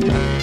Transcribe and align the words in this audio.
Thank 0.00 0.40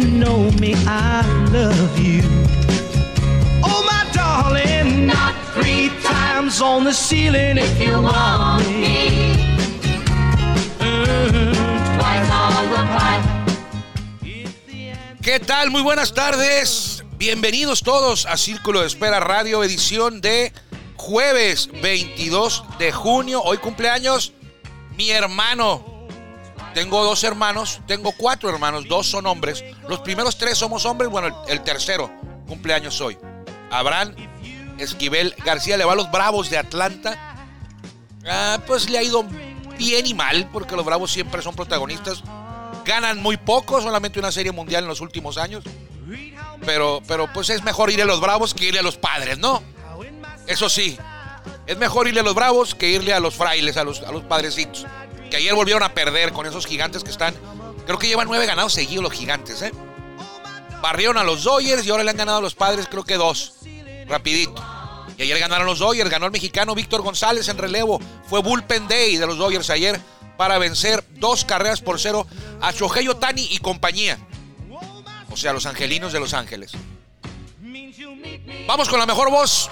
know 0.00 0.50
me. 0.60 0.74
I 0.86 1.22
love 1.52 1.98
you. 1.98 2.22
Oh, 3.62 3.82
my 3.84 4.10
darling, 4.12 5.06
Not 5.06 5.34
three 5.54 5.90
times 6.02 6.60
on 6.62 6.84
the 6.84 6.92
ceiling 6.92 7.58
if 7.58 7.80
you 7.80 8.00
want 8.00 8.66
me. 8.68 9.32
¿Qué 15.22 15.38
tal? 15.38 15.70
Muy 15.70 15.82
buenas 15.82 16.12
tardes. 16.14 17.04
Bienvenidos 17.16 17.82
todos 17.82 18.26
a 18.26 18.36
Círculo 18.36 18.80
de 18.80 18.88
Espera 18.88 19.20
Radio, 19.20 19.62
edición 19.62 20.20
de 20.20 20.52
jueves 20.96 21.68
22 21.80 22.64
de 22.78 22.90
junio. 22.90 23.40
Hoy 23.42 23.58
cumpleaños 23.58 24.32
mi 24.96 25.10
hermano. 25.10 25.91
Tengo 26.74 27.04
dos 27.04 27.22
hermanos, 27.24 27.80
tengo 27.86 28.12
cuatro 28.12 28.48
hermanos, 28.48 28.88
dos 28.88 29.06
son 29.06 29.26
hombres. 29.26 29.62
Los 29.88 30.00
primeros 30.00 30.38
tres 30.38 30.56
somos 30.56 30.86
hombres, 30.86 31.10
bueno, 31.10 31.44
el, 31.48 31.62
tercero 31.62 32.10
cumpleaños 32.46 33.00
hoy. 33.00 33.18
Abraham 33.70 34.14
Esquivel 34.78 35.34
García 35.44 35.76
le 35.76 35.84
va 35.84 35.92
a 35.92 35.96
los 35.96 36.10
Bravos 36.10 36.48
de 36.48 36.58
Atlanta. 36.58 37.34
Ah, 38.26 38.58
pues 38.66 38.88
le 38.88 38.98
ha 38.98 39.02
ido 39.02 39.24
bien 39.78 40.06
y 40.06 40.14
mal, 40.14 40.48
porque 40.52 40.76
los 40.76 40.84
Bravos 40.84 41.12
siempre 41.12 41.42
son 41.42 41.54
protagonistas. 41.54 42.22
Ganan 42.84 43.20
muy 43.20 43.36
poco, 43.36 43.80
solamente 43.80 44.18
una 44.18 44.32
serie 44.32 44.52
mundial 44.52 44.84
en 44.84 44.88
los 44.88 45.00
últimos 45.00 45.36
años. 45.36 45.64
Pero, 46.64 47.02
pero 47.06 47.30
pues 47.32 47.50
es 47.50 47.62
mejor 47.62 47.90
ir 47.90 48.00
a 48.02 48.06
los 48.06 48.20
Bravos 48.20 48.54
que 48.54 48.66
irle 48.66 48.80
a 48.80 48.82
los 48.82 48.96
padres, 48.96 49.38
¿no? 49.38 49.62
Eso 50.46 50.68
sí, 50.68 50.98
es 51.66 51.76
mejor 51.76 52.08
irle 52.08 52.20
a 52.20 52.24
los 52.24 52.34
Bravos 52.34 52.74
que 52.74 52.88
irle 52.88 53.12
a 53.12 53.20
los 53.20 53.34
frailes, 53.34 53.76
a 53.76 53.84
los, 53.84 54.00
a 54.02 54.10
los 54.10 54.22
padrecitos. 54.22 54.86
Que 55.32 55.38
ayer 55.38 55.54
volvieron 55.54 55.82
a 55.82 55.94
perder 55.94 56.34
con 56.34 56.44
esos 56.44 56.66
gigantes 56.66 57.02
que 57.02 57.10
están. 57.10 57.34
Creo 57.86 57.98
que 57.98 58.06
llevan 58.06 58.28
nueve 58.28 58.44
ganados 58.44 58.74
seguidos 58.74 59.02
los 59.02 59.14
gigantes, 59.14 59.62
¿eh? 59.62 59.72
Barrieron 60.82 61.16
a 61.16 61.24
los 61.24 61.44
Dodgers 61.44 61.86
y 61.86 61.90
ahora 61.90 62.04
le 62.04 62.10
han 62.10 62.18
ganado 62.18 62.36
a 62.36 62.42
los 62.42 62.54
padres, 62.54 62.86
creo 62.86 63.02
que 63.02 63.14
dos. 63.14 63.54
Rapidito. 64.06 64.62
Y 65.16 65.22
ayer 65.22 65.38
ganaron 65.38 65.66
los 65.66 65.78
Dodgers, 65.78 66.10
ganó 66.10 66.26
el 66.26 66.32
mexicano 66.32 66.74
Víctor 66.74 67.00
González 67.00 67.48
en 67.48 67.56
relevo. 67.56 67.98
Fue 68.28 68.42
Bullpen 68.42 68.86
Day 68.88 69.16
de 69.16 69.26
los 69.26 69.38
Dodgers 69.38 69.70
ayer 69.70 69.98
para 70.36 70.58
vencer 70.58 71.02
dos 71.12 71.46
carreras 71.46 71.80
por 71.80 71.98
cero 71.98 72.26
a 72.60 72.70
Shohei 72.70 73.08
Otani 73.08 73.48
y 73.52 73.56
compañía. 73.56 74.18
O 75.30 75.36
sea, 75.38 75.54
los 75.54 75.64
angelinos 75.64 76.12
de 76.12 76.20
Los 76.20 76.34
Ángeles. 76.34 76.72
Vamos 78.66 78.86
con 78.90 78.98
la 78.98 79.06
mejor 79.06 79.30
voz 79.30 79.70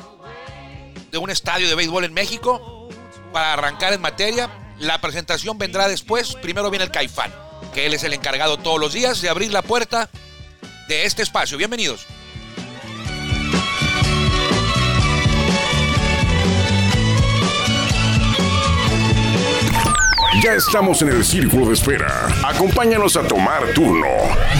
de 1.13 1.19
un 1.19 1.29
estadio 1.29 1.69
de 1.69 1.75
béisbol 1.75 2.07
en 2.07 2.15
México 2.15 2.89
para 3.31 3.53
arrancar 3.53 3.93
en 3.93 4.01
materia. 4.01 4.49
La 4.81 4.99
presentación 4.99 5.59
vendrá 5.59 5.89
después. 5.89 6.35
Primero 6.37 6.71
viene 6.71 6.87
el 6.87 6.91
Caifán, 6.91 7.33
que 7.75 7.85
él 7.87 7.93
es 7.93 8.03
el 8.03 8.15
encargado 8.15 8.57
todos 8.57 8.81
los 8.81 8.95
días 8.95 9.21
de 9.21 9.29
abrir 9.29 9.53
la 9.53 9.61
puerta 9.61 10.09
de 10.89 11.05
este 11.05 11.23
espacio. 11.23 11.59
Bienvenidos. 11.59 12.07
Ya 20.43 20.55
estamos 20.55 21.03
en 21.03 21.09
el 21.11 21.23
círculo 21.23 21.67
de 21.67 21.75
espera. 21.75 22.29
Acompáñanos 22.43 23.15
a 23.19 23.29
tomar 23.29 23.75
turno 23.75 24.07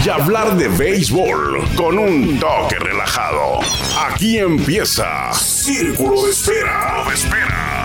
y 0.05 0.09
hablar 0.11 0.55
de 0.57 0.69
béisbol 0.69 1.67
con 1.75 1.99
un 1.99 2.39
toque 2.39 2.77
relajado. 2.79 3.61
Aquí 3.99 4.37
empieza 4.37 5.33
Círculo 5.33 6.23
de 6.25 6.31
Espera. 6.33 7.05
De 7.09 7.15
espera. 7.15 7.80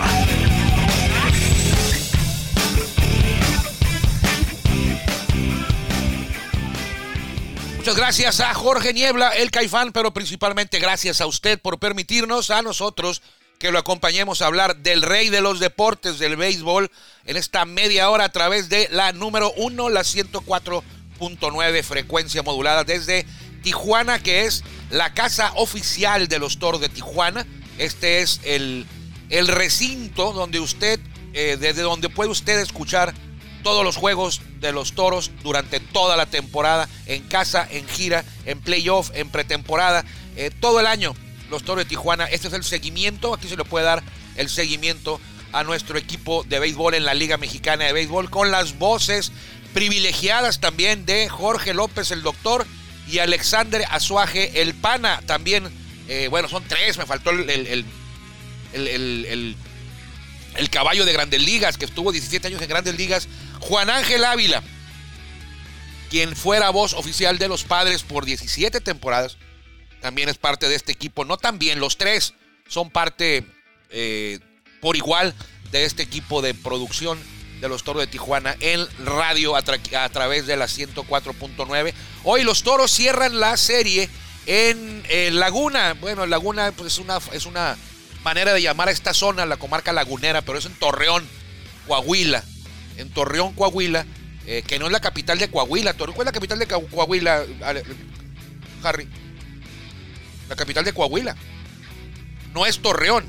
Muchas 7.86 7.98
gracias 7.98 8.40
a 8.40 8.52
Jorge 8.52 8.92
Niebla, 8.92 9.28
el 9.28 9.52
Caifán, 9.52 9.92
pero 9.92 10.12
principalmente 10.12 10.80
gracias 10.80 11.20
a 11.20 11.26
usted 11.28 11.60
por 11.60 11.78
permitirnos 11.78 12.50
a 12.50 12.60
nosotros 12.60 13.22
que 13.60 13.70
lo 13.70 13.78
acompañemos 13.78 14.42
a 14.42 14.46
hablar 14.46 14.78
del 14.78 15.02
rey 15.02 15.28
de 15.28 15.40
los 15.40 15.60
deportes, 15.60 16.18
del 16.18 16.34
béisbol, 16.36 16.90
en 17.26 17.36
esta 17.36 17.64
media 17.64 18.10
hora 18.10 18.24
a 18.24 18.32
través 18.32 18.68
de 18.68 18.88
la 18.90 19.12
número 19.12 19.52
uno, 19.56 19.88
la 19.88 20.00
104.9 20.00 21.82
frecuencia 21.84 22.42
modulada 22.42 22.82
desde 22.82 23.24
Tijuana, 23.62 24.20
que 24.20 24.46
es 24.46 24.64
la 24.90 25.14
casa 25.14 25.52
oficial 25.54 26.26
de 26.26 26.40
los 26.40 26.58
toros 26.58 26.80
de 26.80 26.88
Tijuana. 26.88 27.46
Este 27.78 28.20
es 28.20 28.40
el, 28.42 28.84
el 29.30 29.46
recinto 29.46 30.32
donde 30.32 30.58
usted, 30.58 30.98
eh, 31.34 31.56
desde 31.60 31.82
donde 31.82 32.08
puede 32.08 32.30
usted 32.30 32.58
escuchar 32.58 33.14
todos 33.66 33.82
los 33.82 33.96
juegos 33.96 34.42
de 34.60 34.70
los 34.70 34.92
toros 34.92 35.32
durante 35.42 35.80
toda 35.80 36.16
la 36.16 36.26
temporada, 36.26 36.88
en 37.06 37.24
casa, 37.24 37.66
en 37.68 37.84
gira, 37.88 38.24
en 38.44 38.60
playoff, 38.60 39.10
en 39.12 39.28
pretemporada, 39.28 40.04
eh, 40.36 40.52
todo 40.60 40.78
el 40.78 40.86
año. 40.86 41.16
Los 41.50 41.64
toros 41.64 41.82
de 41.84 41.88
Tijuana, 41.88 42.26
este 42.26 42.46
es 42.46 42.54
el 42.54 42.62
seguimiento, 42.62 43.34
aquí 43.34 43.48
se 43.48 43.56
le 43.56 43.64
puede 43.64 43.84
dar 43.84 44.04
el 44.36 44.48
seguimiento 44.48 45.20
a 45.52 45.64
nuestro 45.64 45.98
equipo 45.98 46.44
de 46.44 46.60
béisbol 46.60 46.94
en 46.94 47.04
la 47.04 47.14
Liga 47.14 47.38
Mexicana 47.38 47.86
de 47.86 47.92
Béisbol 47.92 48.30
con 48.30 48.52
las 48.52 48.78
voces 48.78 49.32
privilegiadas 49.74 50.60
también 50.60 51.04
de 51.04 51.28
Jorge 51.28 51.74
López, 51.74 52.12
el 52.12 52.22
doctor, 52.22 52.64
y 53.08 53.18
Alexander 53.18 53.84
Azuaje, 53.90 54.62
el 54.62 54.74
pana, 54.74 55.22
también, 55.26 55.68
eh, 56.06 56.28
bueno, 56.30 56.48
son 56.48 56.62
tres, 56.68 56.98
me 56.98 57.04
faltó 57.06 57.30
el, 57.30 57.50
el, 57.50 57.66
el, 57.66 59.56
el- 60.56 60.70
caballo 60.70 61.04
de 61.04 61.12
Grandes 61.12 61.42
Ligas, 61.42 61.76
que 61.78 61.84
estuvo 61.84 62.12
17 62.12 62.46
años 62.48 62.62
en 62.62 62.68
Grandes 62.68 62.96
Ligas, 62.96 63.28
Juan 63.66 63.90
Ángel 63.90 64.24
Ávila, 64.24 64.62
quien 66.08 66.36
fuera 66.36 66.70
voz 66.70 66.94
oficial 66.94 67.36
de 67.38 67.48
los 67.48 67.64
padres 67.64 68.04
por 68.04 68.24
17 68.24 68.80
temporadas, 68.80 69.38
también 70.00 70.28
es 70.28 70.38
parte 70.38 70.68
de 70.68 70.76
este 70.76 70.92
equipo. 70.92 71.24
No 71.24 71.36
también, 71.36 71.80
los 71.80 71.98
tres 71.98 72.34
son 72.68 72.90
parte 72.90 73.44
eh, 73.90 74.38
por 74.80 74.94
igual 74.94 75.34
de 75.72 75.84
este 75.84 76.04
equipo 76.04 76.42
de 76.42 76.54
producción 76.54 77.18
de 77.60 77.68
los 77.68 77.82
Toros 77.82 78.02
de 78.02 78.06
Tijuana 78.06 78.54
en 78.60 78.86
radio 79.04 79.56
a 79.56 79.62
través 79.62 80.46
de 80.46 80.56
la 80.56 80.66
104.9. 80.66 81.92
Hoy 82.22 82.44
los 82.44 82.62
Toros 82.62 82.92
cierran 82.92 83.40
la 83.40 83.56
serie 83.56 84.08
en 84.46 85.02
eh, 85.08 85.30
Laguna. 85.32 85.94
Bueno, 85.94 86.24
Laguna 86.26 86.70
pues, 86.70 86.92
es, 86.92 86.98
una, 87.00 87.18
es 87.32 87.46
una 87.46 87.76
manera 88.22 88.52
de 88.52 88.62
llamar 88.62 88.88
a 88.88 88.92
esta 88.92 89.12
zona, 89.12 89.44
la 89.44 89.56
comarca 89.56 89.92
lagunera, 89.92 90.42
pero 90.42 90.58
es 90.58 90.66
en 90.66 90.78
Torreón, 90.78 91.26
Coahuila. 91.88 92.44
En 92.96 93.10
Torreón, 93.10 93.52
Coahuila, 93.54 94.06
eh, 94.46 94.62
que 94.66 94.78
no 94.78 94.86
es 94.86 94.92
la 94.92 95.00
capital 95.00 95.38
de 95.38 95.48
Coahuila. 95.50 95.92
Torreón 95.94 96.14
¿cuál 96.14 96.26
es 96.28 96.32
la 96.32 96.34
capital 96.34 96.58
de 96.58 96.66
Coahuila, 96.66 97.44
Harry? 98.82 99.08
La 100.48 100.56
capital 100.56 100.84
de 100.84 100.92
Coahuila. 100.92 101.36
No 102.54 102.64
es 102.66 102.78
Torreón. 102.80 103.24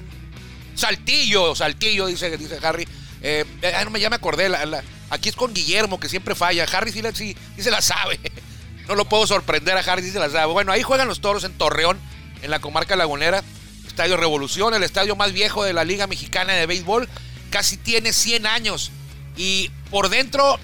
Saltillo, 0.76 1.56
Saltillo, 1.56 2.06
dice, 2.06 2.38
dice 2.38 2.60
Harry. 2.64 2.88
Eh, 3.22 3.46
no 3.92 3.98
ya 3.98 4.10
me 4.10 4.16
acordé. 4.16 4.48
la- 4.50 4.84
aquí 5.10 5.30
es 5.30 5.36
con 5.36 5.54
Guillermo, 5.54 6.00
que 6.00 6.08
siempre 6.10 6.36
falla. 6.36 6.66
Harry 6.72 6.92
sí- 6.92 7.02
sí 7.14 7.36
se 7.64 7.72
la 7.72 7.82
sabe. 7.82 8.20
No 8.88 8.96
lo 8.96 9.04
puedo 9.04 9.28
sorprender 9.28 9.76
a 9.76 9.82
Harry, 9.82 10.02
sí 10.02 10.12
se 10.12 10.20
la 10.20 10.30
sabe. 10.30 10.54
Bueno, 10.54 10.72
ahí 10.72 10.82
juegan 10.82 11.10
los 11.10 11.20
toros 11.20 11.44
en 11.44 11.52
Torreón, 11.58 12.00
en 12.42 12.50
la 12.50 12.60
comarca 12.60 12.96
lagunera. 12.96 13.44
Estadio 13.86 14.16
Revolución, 14.16 14.74
el 14.74 14.84
estadio 14.84 15.18
más 15.18 15.34
viejo 15.34 15.62
de 15.66 15.74
la 15.74 15.84
Liga 15.84 16.08
Mexicana 16.08 16.54
de 16.54 16.66
Béisbol. 16.68 17.10
Casi 17.50 17.76
tiene 17.76 18.14
100 18.14 18.46
años. 18.48 18.92
Y 19.38 19.70
por 19.90 20.10
dentro, 20.10 20.60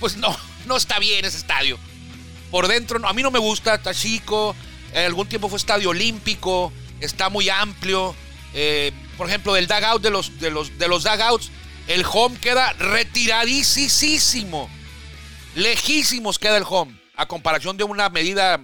pues 0.00 0.16
no, 0.16 0.34
no 0.66 0.76
está 0.76 0.98
bien 0.98 1.24
ese 1.24 1.36
estadio. 1.38 1.78
Por 2.50 2.68
dentro, 2.68 3.06
a 3.06 3.12
mí 3.12 3.22
no 3.22 3.30
me 3.30 3.38
gusta, 3.38 3.74
está 3.74 3.92
chico. 3.94 4.54
En 4.92 5.06
algún 5.06 5.26
tiempo 5.28 5.48
fue 5.48 5.58
estadio 5.58 5.90
olímpico, 5.90 6.72
está 7.00 7.28
muy 7.28 7.48
amplio. 7.48 8.14
Eh, 8.54 8.92
por 9.18 9.28
ejemplo, 9.28 9.52
del 9.54 9.66
dugout 9.66 10.00
de 10.02 10.10
los, 10.10 10.38
de 10.38 10.50
los, 10.50 10.78
de 10.78 10.86
los 10.88 11.02
dugouts, 11.02 11.50
el 11.88 12.04
home 12.10 12.38
queda 12.38 12.72
retiradísimo. 12.74 14.70
Lejísimos 15.56 16.38
queda 16.38 16.56
el 16.56 16.64
home, 16.68 16.98
a 17.16 17.26
comparación 17.26 17.76
de 17.76 17.84
una 17.84 18.08
medida 18.08 18.60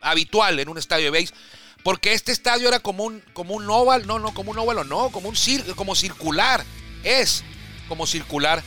habitual 0.00 0.58
en 0.58 0.68
un 0.68 0.78
estadio 0.78 1.10
de 1.10 1.20
base. 1.20 1.34
Porque 1.82 2.12
este 2.14 2.32
estadio 2.32 2.68
era 2.68 2.80
como 2.80 3.04
un, 3.04 3.22
como 3.34 3.54
un 3.54 3.68
oval, 3.68 4.06
no, 4.06 4.18
no, 4.18 4.32
como 4.32 4.50
un 4.52 4.58
óvalo, 4.58 4.84
no, 4.84 5.10
como 5.10 5.28
un 5.28 5.34
cir- 5.34 5.74
como 5.74 5.94
circular. 5.94 6.64
Es 7.02 7.44
como 7.88 8.06
circular. 8.06 8.62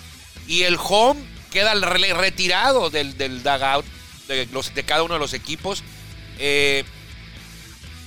Y 0.48 0.63
el 0.63 0.78
home 0.81 1.22
queda 1.51 1.74
re- 1.74 2.13
retirado 2.13 2.89
del, 2.89 3.18
del 3.18 3.44
dugout. 3.44 3.86
de, 4.28 4.45
los, 4.48 4.74
de 4.74 4.84
cada 4.84 5.04
uno 5.04 5.13
de 5.16 5.19
los 5.19 5.34
equipos. 5.34 5.84
Eh, 6.39 6.84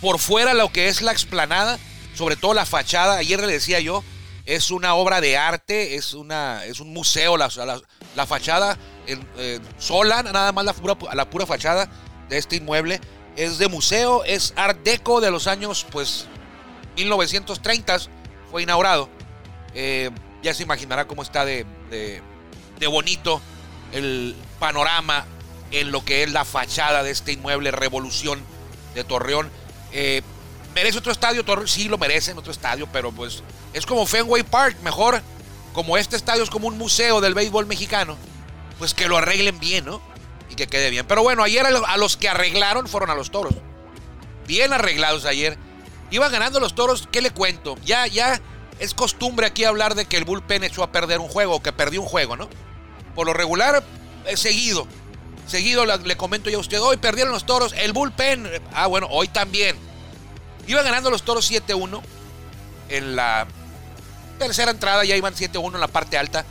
por 0.01 0.19
fuera 0.19 0.55
lo 0.55 0.71
que 0.73 0.89
es 0.89 1.03
la 1.03 1.13
explanada, 1.13 1.79
sobre 2.15 2.37
todo 2.37 2.55
la 2.55 2.65
fachada, 2.67 3.17
ayer 3.17 3.41
le 3.41 3.53
decía 3.53 3.81
yo, 3.81 4.03
es 4.47 4.71
una 4.71 4.95
obra 4.95 5.21
de 5.21 5.37
arte, 5.37 5.95
es, 5.97 6.15
una, 6.15 6.65
es 6.65 6.81
un 6.81 6.93
museo, 6.93 7.37
la, 7.37 7.49
la, 7.57 7.81
la 8.17 8.27
fachada 8.27 8.79
sola, 9.79 10.23
nada 10.23 10.53
más 10.53 10.65
la 10.65 10.73
pura, 10.73 10.97
la 11.15 11.29
pura 11.29 11.45
fachada 11.47 11.91
de 12.29 12.39
este 12.39 12.57
inmueble, 12.57 13.01
es 13.37 13.59
de 13.59 13.69
museo, 13.69 14.25
es 14.25 14.55
art 14.57 14.79
deco 14.85 15.21
de 15.21 15.31
los 15.31 15.47
años, 15.47 15.87
pues, 15.91 16.27
1930, 16.97 17.99
fue 18.51 18.63
inaugurado. 18.63 19.09
Eh, 19.75 20.11
ya 20.43 20.55
se 20.55 20.63
imaginará 20.63 21.07
cómo 21.07 21.23
está 21.23 21.45
de, 21.45 21.67
de, 21.91 22.23
bonito 22.87 23.41
el 23.93 24.37
panorama 24.59 25.27
en 25.71 25.93
lo 25.93 26.05
que 26.05 26.23
es 26.23 26.33
la 26.33 26.45
fachada 26.45 27.03
de 27.03 27.11
este 27.11 27.33
inmueble 27.33 27.71
Revolución 27.71 28.41
de 28.95 29.05
Torreón. 29.05 29.51
Eh, 29.93 30.23
¿Merece 30.75 30.99
otro 30.99 31.13
estadio? 31.13 31.45
Torreón? 31.45 31.69
Sí, 31.69 31.89
lo 31.89 31.99
merece 31.99 32.31
en 32.31 32.39
otro 32.39 32.53
estadio, 32.53 32.89
pero 32.93 33.13
pues 33.13 33.43
es 33.73 33.87
como 33.87 34.07
Fenway 34.07 34.43
Park, 34.43 34.79
mejor. 34.83 35.23
Como 35.73 35.97
este 35.97 36.17
estadio 36.17 36.43
es 36.43 36.51
como 36.51 36.67
un 36.67 36.79
museo 36.79 37.21
del 37.21 37.35
béisbol 37.35 37.67
mexicano, 37.67 38.17
pues 38.79 38.93
que 38.93 39.07
lo 39.07 39.17
arreglen 39.17 39.61
bien, 39.61 39.85
¿no? 39.85 40.01
Y 40.49 40.57
que 40.57 40.67
quede 40.67 40.91
bien. 40.91 41.07
Pero 41.07 41.23
bueno, 41.23 41.45
ayer 41.45 41.65
a 41.65 41.97
los 41.97 42.17
que 42.17 42.29
arreglaron 42.29 42.89
fueron 42.89 43.11
a 43.11 43.15
los 43.15 43.31
toros. 43.31 43.55
Bien 44.49 44.73
arreglados 44.73 45.27
ayer. 45.27 45.57
Iban 46.11 46.33
ganando 46.33 46.59
los 46.59 46.75
toros, 46.75 47.09
¿qué 47.13 47.21
le 47.21 47.31
cuento? 47.31 47.79
Ya, 47.85 48.09
ya 48.09 48.41
es 48.81 48.95
costumbre 48.95 49.47
aquí 49.47 49.65
hablar 49.65 49.95
de 49.95 50.07
que 50.07 50.17
el 50.17 50.25
bullpen 50.25 50.65
echó 50.65 50.83
a 50.83 50.91
perder 50.91 51.21
un 51.21 51.29
juego, 51.29 51.57
o 51.57 51.63
que 51.63 51.73
perdió 51.73 52.01
un 52.01 52.09
juego, 52.09 52.37
¿no? 52.37 52.49
Por 53.15 53.27
lo 53.27 53.35
regular, 53.35 53.85
es 54.27 54.41
seguido. 54.41 54.87
Seguido 55.47 55.85
le 55.85 56.17
comento 56.17 56.49
ya 56.49 56.57
a 56.57 56.61
usted, 56.61 56.81
hoy 56.81 56.97
perdieron 56.97 57.33
los 57.33 57.45
toros, 57.45 57.75
el 57.77 57.93
bullpen, 57.93 58.49
ah 58.73 58.87
bueno, 58.87 59.07
hoy 59.11 59.29
también. 59.29 59.77
Iban 60.67 60.85
ganando 60.85 61.11
los 61.11 61.23
toros 61.23 61.51
7-1 61.51 62.01
en 62.89 63.17
la 63.17 63.47
tercera 64.39 64.71
entrada, 64.71 65.05
ya 65.05 65.17
iban 65.17 65.35
7-1 65.35 65.75
en 65.75 65.81
la 65.81 65.89
parte 65.89 66.17
alta. 66.17 66.45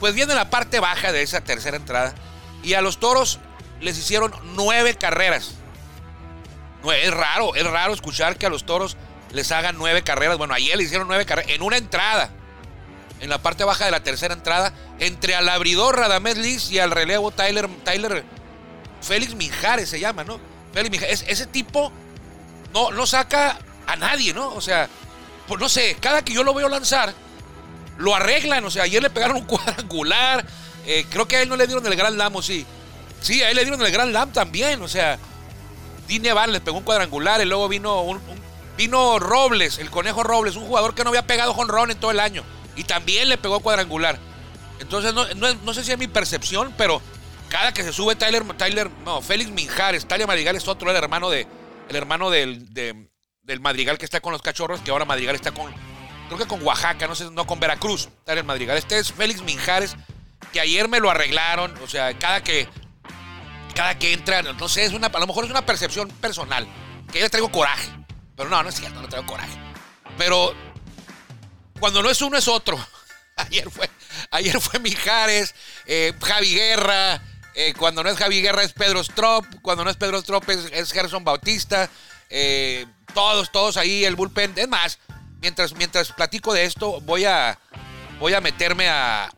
Pues 0.00 0.14
viene 0.14 0.34
la 0.34 0.48
parte 0.50 0.80
baja 0.80 1.12
de 1.12 1.22
esa 1.22 1.42
tercera 1.42 1.76
entrada. 1.76 2.14
Y 2.62 2.74
a 2.74 2.80
los 2.80 2.98
toros 2.98 3.38
les 3.80 3.98
hicieron 3.98 4.32
nueve 4.54 4.94
carreras. 4.94 5.52
Es 6.84 7.12
raro, 7.12 7.54
es 7.54 7.66
raro 7.66 7.92
escuchar 7.92 8.36
que 8.36 8.46
a 8.46 8.50
los 8.50 8.64
toros 8.64 8.96
les 9.32 9.50
hagan 9.52 9.76
nueve 9.78 10.02
carreras. 10.02 10.38
Bueno, 10.38 10.54
ayer 10.54 10.76
le 10.76 10.84
hicieron 10.84 11.08
nueve 11.08 11.26
carreras 11.26 11.50
en 11.50 11.62
una 11.62 11.76
entrada. 11.76 12.30
En 13.20 13.30
la 13.30 13.38
parte 13.38 13.64
baja 13.64 13.86
de 13.86 13.90
la 13.90 14.02
tercera 14.02 14.34
entrada. 14.34 14.72
Entre 14.98 15.34
al 15.34 15.48
abridor 15.48 15.96
Radamés 15.96 16.36
Liz 16.36 16.70
y 16.70 16.78
al 16.78 16.90
relevo 16.90 17.30
Tyler, 17.30 17.68
Tyler 17.84 18.24
Félix 19.00 19.34
Mijares 19.34 19.88
se 19.88 20.00
llama, 20.00 20.24
¿no? 20.24 20.40
Félix 20.72 20.90
Mijares. 20.90 21.24
ese 21.28 21.46
tipo 21.46 21.92
no, 22.72 22.90
no 22.90 23.06
saca 23.06 23.58
a 23.86 23.96
nadie, 23.96 24.34
¿no? 24.34 24.52
O 24.54 24.60
sea, 24.60 24.88
pues 25.46 25.60
no 25.60 25.68
sé, 25.68 25.96
cada 26.00 26.22
que 26.22 26.32
yo 26.32 26.42
lo 26.42 26.54
veo 26.54 26.68
lanzar, 26.68 27.14
lo 27.98 28.14
arreglan. 28.14 28.64
O 28.64 28.70
sea, 28.70 28.84
ayer 28.84 29.02
le 29.02 29.10
pegaron 29.10 29.36
un 29.36 29.44
cuadrangular. 29.46 30.44
Eh, 30.86 31.06
creo 31.10 31.26
que 31.26 31.36
a 31.36 31.42
él 31.42 31.48
no 31.48 31.56
le 31.56 31.66
dieron 31.66 31.86
el 31.86 31.96
Gran 31.96 32.16
Lam, 32.16 32.36
o 32.36 32.42
sí. 32.42 32.66
Sí, 33.20 33.42
a 33.42 33.50
él 33.50 33.56
le 33.56 33.64
dieron 33.64 33.84
el 33.84 33.92
Gran 33.92 34.12
Lam 34.12 34.32
también. 34.32 34.82
O 34.82 34.88
sea, 34.88 35.18
Dine 36.06 36.32
le 36.48 36.60
pegó 36.60 36.78
un 36.78 36.84
cuadrangular 36.84 37.40
y 37.40 37.44
luego 37.44 37.68
vino 37.68 38.02
un, 38.02 38.20
vino 38.76 39.18
Robles, 39.18 39.78
el 39.78 39.90
conejo 39.90 40.22
Robles, 40.22 40.56
un 40.56 40.66
jugador 40.66 40.94
que 40.94 41.04
no 41.04 41.10
había 41.10 41.26
pegado 41.26 41.54
jonrón 41.54 41.90
en 41.90 41.98
todo 41.98 42.10
el 42.10 42.20
año. 42.20 42.44
Y 42.76 42.84
también 42.84 43.28
le 43.28 43.38
pegó 43.38 43.60
cuadrangular. 43.60 44.18
Entonces, 44.80 45.14
no, 45.14 45.26
no, 45.34 45.74
sé 45.74 45.84
si 45.84 45.92
es 45.92 45.98
mi 45.98 46.08
percepción, 46.08 46.74
pero 46.76 47.00
cada 47.48 47.72
que 47.72 47.82
se 47.82 47.92
sube 47.92 48.16
Tyler, 48.16 48.44
Tyler, 48.58 48.90
no, 49.04 49.22
Félix 49.22 49.50
Minjares, 49.50 50.06
Talia 50.06 50.26
Madrigal 50.26 50.56
es 50.56 50.68
otro, 50.68 50.90
el 50.90 50.96
hermano 50.96 51.30
de, 51.30 51.46
el 51.88 51.96
hermano 51.96 52.30
del, 52.30 52.72
del 52.72 53.60
Madrigal 53.60 53.96
que 53.96 54.04
está 54.04 54.20
con 54.20 54.32
los 54.32 54.42
cachorros, 54.42 54.80
que 54.80 54.90
ahora 54.90 55.06
Madrigal 55.06 55.34
está 55.34 55.52
con, 55.52 55.72
creo 56.26 56.38
que 56.38 56.46
con 56.46 56.62
Oaxaca, 56.62 57.06
no 57.06 57.14
sé, 57.14 57.30
no 57.30 57.46
con 57.46 57.58
Veracruz, 57.58 58.10
Tyler 58.24 58.44
Madrigal. 58.44 58.76
Este 58.76 58.98
es 58.98 59.12
Félix 59.12 59.42
Minjares, 59.42 59.96
que 60.52 60.60
ayer 60.60 60.88
me 60.88 61.00
lo 61.00 61.10
arreglaron, 61.10 61.74
o 61.82 61.86
sea, 61.86 62.12
cada 62.18 62.42
que, 62.42 62.68
cada 63.74 63.98
que 63.98 64.12
entra, 64.12 64.42
no 64.42 64.68
sé, 64.68 64.84
es 64.84 64.92
una, 64.92 65.06
a 65.06 65.18
lo 65.20 65.26
mejor 65.26 65.44
es 65.44 65.50
una 65.50 65.64
percepción 65.64 66.08
personal, 66.08 66.66
que 67.10 67.20
yo 67.20 67.30
traigo 67.30 67.50
coraje, 67.50 67.90
pero 68.36 68.50
no, 68.50 68.62
no 68.62 68.68
es 68.68 68.74
cierto, 68.74 69.00
no 69.00 69.08
traigo 69.08 69.26
coraje. 69.26 69.58
Pero 70.18 70.54
cuando 71.80 72.02
no 72.02 72.10
es 72.10 72.20
uno 72.22 72.36
es 72.36 72.48
otro. 72.48 72.78
Ayer 73.36 73.70
fue, 73.70 73.90
ayer 74.30 74.58
fue 74.62 74.80
Mijares, 74.80 75.54
eh, 75.84 76.14
Javi 76.22 76.54
Guerra, 76.54 77.20
eh, 77.54 77.74
cuando 77.76 78.02
no 78.02 78.08
es 78.08 78.16
Javi 78.16 78.40
Guerra 78.40 78.62
es 78.62 78.72
Pedro 78.72 79.00
Strop, 79.00 79.44
cuando 79.60 79.84
no 79.84 79.90
es 79.90 79.96
Pedro 79.96 80.18
Strop 80.18 80.48
es, 80.48 80.90
Gerson 80.90 81.22
Bautista, 81.22 81.90
eh, 82.30 82.86
todos, 83.12 83.52
todos 83.52 83.76
ahí, 83.76 84.06
el 84.06 84.16
bullpen. 84.16 84.54
Es 84.56 84.68
más, 84.68 84.98
mientras, 85.42 85.74
mientras 85.74 86.12
platico 86.12 86.54
de 86.54 86.64
esto, 86.64 87.00
voy 87.02 87.26
a, 87.26 87.58
voy 88.18 88.32
a 88.32 88.40
meterme 88.40 88.88
a, 88.88 89.30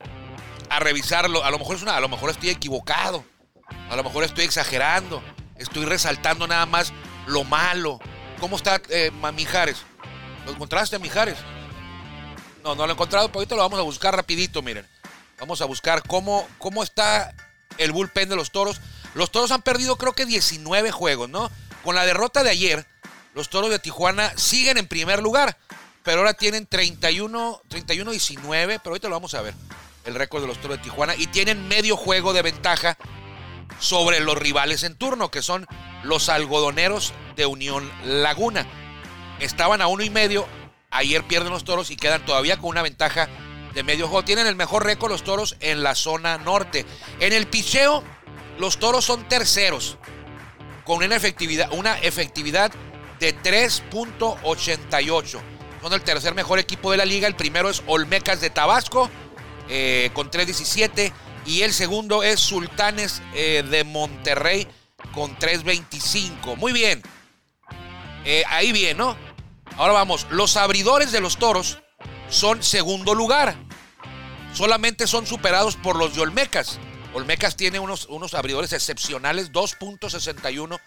a 0.71 0.79
revisarlo. 0.79 1.45
A 1.45 1.51
lo 1.51 1.59
mejor 1.59 1.75
es 1.77 1.83
una, 1.83 1.97
a 1.97 2.01
lo 2.01 2.09
mejor 2.09 2.31
estoy 2.31 2.51
equivocado, 2.51 3.25
a 3.91 3.97
lo 3.97 4.05
mejor 4.05 4.23
estoy 4.23 4.45
exagerando, 4.45 5.23
estoy 5.57 5.85
resaltando 5.85 6.47
nada 6.47 6.67
más 6.67 6.93
lo 7.27 7.45
malo. 7.45 7.99
¿Cómo 8.41 8.57
está 8.57 8.81
Mijares? 9.35 9.79
¿Lo 10.47 10.53
encontraste, 10.53 10.99
Mijares? 10.99 11.37
No, 12.63 12.75
no 12.75 12.87
lo 12.87 12.93
he 12.93 12.95
encontrado, 12.95 13.29
pero 13.29 13.41
ahorita 13.41 13.55
lo 13.57 13.63
vamos 13.63 13.81
a 13.81 13.83
buscar 13.83 14.15
rapidito, 14.15 14.63
miren. 14.63 14.87
Vamos 15.41 15.61
a 15.61 15.65
buscar 15.65 16.03
cómo, 16.07 16.47
cómo 16.59 16.83
está 16.83 17.35
el 17.79 17.93
bullpen 17.93 18.29
de 18.29 18.37
los 18.37 18.51
toros. 18.51 18.81
Los 19.15 19.31
toros 19.31 19.51
han 19.51 19.63
perdido 19.63 19.97
creo 19.97 20.13
que 20.13 20.27
19 20.27 20.91
juegos, 20.91 21.29
¿no? 21.29 21.51
Con 21.85 21.95
la 21.95 22.05
derrota 22.05 22.43
de 22.43 22.51
ayer, 22.51 22.87
los 23.35 23.49
toros 23.49 23.71
de 23.71 23.79
Tijuana 23.79 24.33
siguen 24.37 24.79
en 24.79 24.89
primer 24.89 25.23
lugar, 25.23 25.57
pero 26.03 26.19
ahora 26.19 26.35
tienen 26.35 26.67
31, 26.67 27.63
31-19, 27.69 28.41
pero 28.67 28.81
ahorita 28.85 29.09
lo 29.09 29.15
vamos 29.15 29.35
a 29.35 29.43
ver, 29.43 29.55
el 30.05 30.15
récord 30.15 30.43
de 30.43 30.49
los 30.49 30.61
toros 30.61 30.79
de 30.79 30.83
Tijuana, 30.83 31.15
y 31.15 31.27
tienen 31.29 31.69
medio 31.69 31.97
juego 31.97 32.33
de 32.33 32.43
ventaja 32.43 32.97
sobre 33.79 34.21
los 34.21 34.37
rivales 34.37 34.83
en 34.83 34.97
turno, 34.97 35.31
que 35.31 35.43
son 35.43 35.67
los 36.03 36.29
algodoneros 36.29 37.15
de 37.37 37.47
Unión 37.47 37.91
Laguna. 38.05 38.67
Estaban 39.41 39.81
a 39.81 39.87
uno 39.87 40.03
y 40.03 40.11
medio, 40.11 40.47
Ayer 40.91 41.23
pierden 41.25 41.53
los 41.53 41.65
toros 41.65 41.91
y 41.91 41.97
quedan 41.97 42.25
todavía 42.25 42.57
con 42.57 42.71
una 42.71 42.81
ventaja 42.83 43.29
de 43.75 43.83
medio 43.83 44.09
juego. 44.09 44.25
Tienen 44.25 44.47
el 44.47 44.57
mejor 44.57 44.85
récord 44.85 45.11
los 45.11 45.23
toros 45.23 45.57
en 45.61 45.83
la 45.83 45.95
zona 45.95 46.39
norte. 46.39 46.87
En 47.21 47.35
el 47.35 47.47
picheo, 47.47 48.03
los 48.59 48.79
toros 48.79 49.05
son 49.05 49.29
terceros. 49.29 49.99
Con 50.85 51.05
una 51.05 51.17
efectividad, 51.17 51.71
una 51.73 51.99
efectividad 51.99 52.73
de 53.21 53.37
3.88. 53.37 55.41
Son 55.83 55.93
el 55.93 56.01
tercer 56.01 56.35
mejor 56.35 56.59
equipo 56.59 56.91
de 56.91 56.97
la 56.97 57.05
liga. 57.05 57.29
El 57.29 57.37
primero 57.37 57.69
es 57.69 57.83
Olmecas 57.87 58.41
de 58.41 58.49
Tabasco 58.49 59.11
eh, 59.69 60.09
con 60.15 60.31
3.17. 60.31 61.13
Y 61.45 61.61
el 61.63 61.75
segundo 61.75 62.23
es 62.23 62.41
Sultanes 62.41 63.21
eh, 63.35 63.63
de 63.71 63.85
Monterrey 63.85 64.67
con 65.13 65.37
3.25. 65.39 66.57
Muy 66.57 66.73
bien. 66.73 67.03
Eh, 68.25 68.45
ahí 68.49 68.73
bien, 68.73 68.97
¿no? 68.97 69.17
Ahora 69.77 69.93
vamos, 69.93 70.27
los 70.31 70.57
abridores 70.57 71.13
de 71.13 71.21
los 71.21 71.39
toros 71.39 71.79
son 72.31 72.63
segundo 72.63 73.15
lugar. 73.15 73.57
Solamente 74.53 75.07
son 75.07 75.27
superados 75.27 75.77
por 75.77 75.97
los 75.97 76.15
de 76.15 76.23
Olmecas. 76.23 76.79
Olmecas 77.15 77.57
tiene 77.57 77.79
unos, 77.79 78.07
unos 78.07 78.35
abridores 78.35 78.73
excepcionales, 78.73 79.53
2.61 79.53 80.81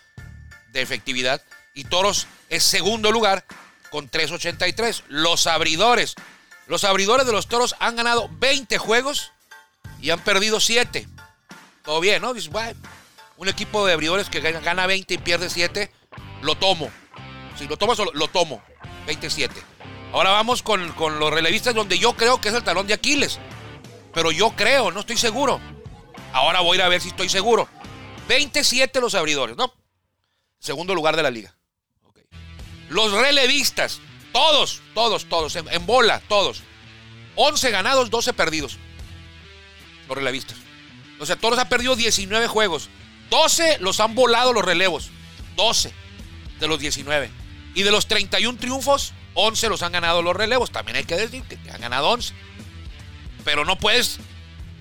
de 0.72 0.82
efectividad. 0.82 1.42
Y 1.74 1.86
Toros 1.86 2.28
es 2.50 2.64
segundo 2.64 3.12
lugar 3.12 3.46
con 3.90 4.10
3.83. 4.10 5.04
Los 5.08 5.48
abridores. 5.48 6.16
Los 6.68 6.84
abridores 6.84 7.26
de 7.26 7.32
los 7.32 7.48
Toros 7.48 7.76
han 7.80 7.96
ganado 7.96 8.30
20 8.34 8.78
juegos 8.78 9.32
y 10.02 10.10
han 10.10 10.20
perdido 10.20 10.60
7. 10.60 11.08
Todo 11.84 12.00
bien, 12.00 12.22
¿no? 12.22 12.34
Un 13.42 13.50
equipo 13.50 13.88
de 13.88 13.94
abridores 13.94 14.30
que 14.30 14.40
gana 14.40 14.86
20 14.86 15.16
y 15.16 15.18
pierde 15.18 15.50
7, 15.50 15.92
lo 16.44 16.54
tomo. 16.54 16.92
Si 17.58 17.68
lo 17.68 17.76
tomas, 17.76 17.98
lo 17.98 18.28
tomo. 18.28 18.62
27. 19.08 19.60
Ahora 20.14 20.30
vamos 20.30 20.62
con, 20.62 20.94
los 21.18 21.34
relevistas 21.34 21.74
donde 21.74 21.98
yo 21.98 22.14
creo 22.14 22.40
que 22.40 22.50
es 22.50 22.54
el 22.54 22.64
talón 22.64 22.86
de 22.86 22.94
Aquiles. 22.94 23.40
Pero 24.14 24.32
yo 24.32 24.52
creo, 24.52 24.92
no 24.92 25.00
estoy 25.00 25.18
seguro. 25.18 25.60
Ahora 26.34 26.62
voy 26.62 26.76
a 26.76 26.82
ir 26.82 26.82
a 26.84 26.88
ver 26.88 27.02
si 27.02 27.08
estoy 27.08 27.30
seguro. 27.30 27.68
27 28.28 29.02
los 29.02 29.16
abridores, 29.16 29.58
¿no? 29.58 29.74
Segundo 30.60 30.94
lugar 30.94 31.16
de 31.16 31.24
la 31.24 31.32
liga. 31.32 31.56
Los 32.90 33.12
relevistas, 33.12 34.02
todos, 34.32 34.84
todos, 34.94 35.26
todos, 35.26 35.56
en, 35.56 35.86
bola, 35.88 36.22
todos. 36.28 36.62
11 37.38 37.72
ganados, 37.72 38.12
12 38.12 38.34
perdidos. 38.34 38.78
Los 40.08 40.16
relevistas. 40.16 40.58
O 41.20 41.26
sea, 41.26 41.38
todos 41.38 41.58
han 41.58 41.70
perdido 41.70 41.96
19 41.96 42.46
juegos. 42.46 42.90
12 43.32 43.80
los 43.80 44.00
han 44.00 44.14
volado 44.14 44.54
los 44.54 44.64
relevos. 44.64 45.10
12 45.56 45.92
de 46.60 46.68
los 46.68 46.80
19. 46.80 47.32
Y 47.74 47.82
de 47.82 47.90
los 47.92 48.06
31 48.06 48.60
triunfos, 48.60 49.14
11 49.34 49.70
los 49.70 49.82
han 49.82 49.94
ganado 49.94 50.22
los 50.22 50.36
relevos. 50.36 50.70
También 50.70 50.98
hay 50.98 51.06
que 51.06 51.16
decir 51.16 51.42
que 51.44 51.58
han 51.72 51.82
ganado 51.82 52.10
11. 52.10 52.36
Pero 53.44 53.66
no 53.66 53.78
puedes 53.78 54.20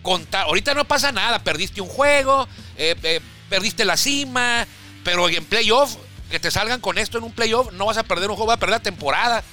contar. 0.02 0.45
Ahorita 0.45 0.75
no 0.75 0.85
pasa 0.85 1.12
nada. 1.12 1.38
Perdiste 1.38 1.80
un 1.80 1.88
juego. 1.88 2.47
Eh, 2.76 2.95
eh, 3.02 3.21
perdiste 3.50 3.85
la 3.85 3.99
cima, 3.99 4.66
pero 5.04 5.28
en 5.28 5.45
playoff, 5.45 5.97
que 6.30 6.40
te 6.40 6.50
salgan 6.50 6.80
con 6.80 6.97
esto 6.97 7.19
en 7.19 7.25
un 7.25 7.33
playoff, 7.33 7.73
no 7.73 7.87
vas 7.87 7.99
a 7.99 8.04
perder 8.04 8.30
un 8.30 8.37
juego, 8.37 8.47
vas 8.47 8.57
a 8.57 8.61
perder 8.61 8.78
la 8.78 8.83
temporada. 8.83 9.45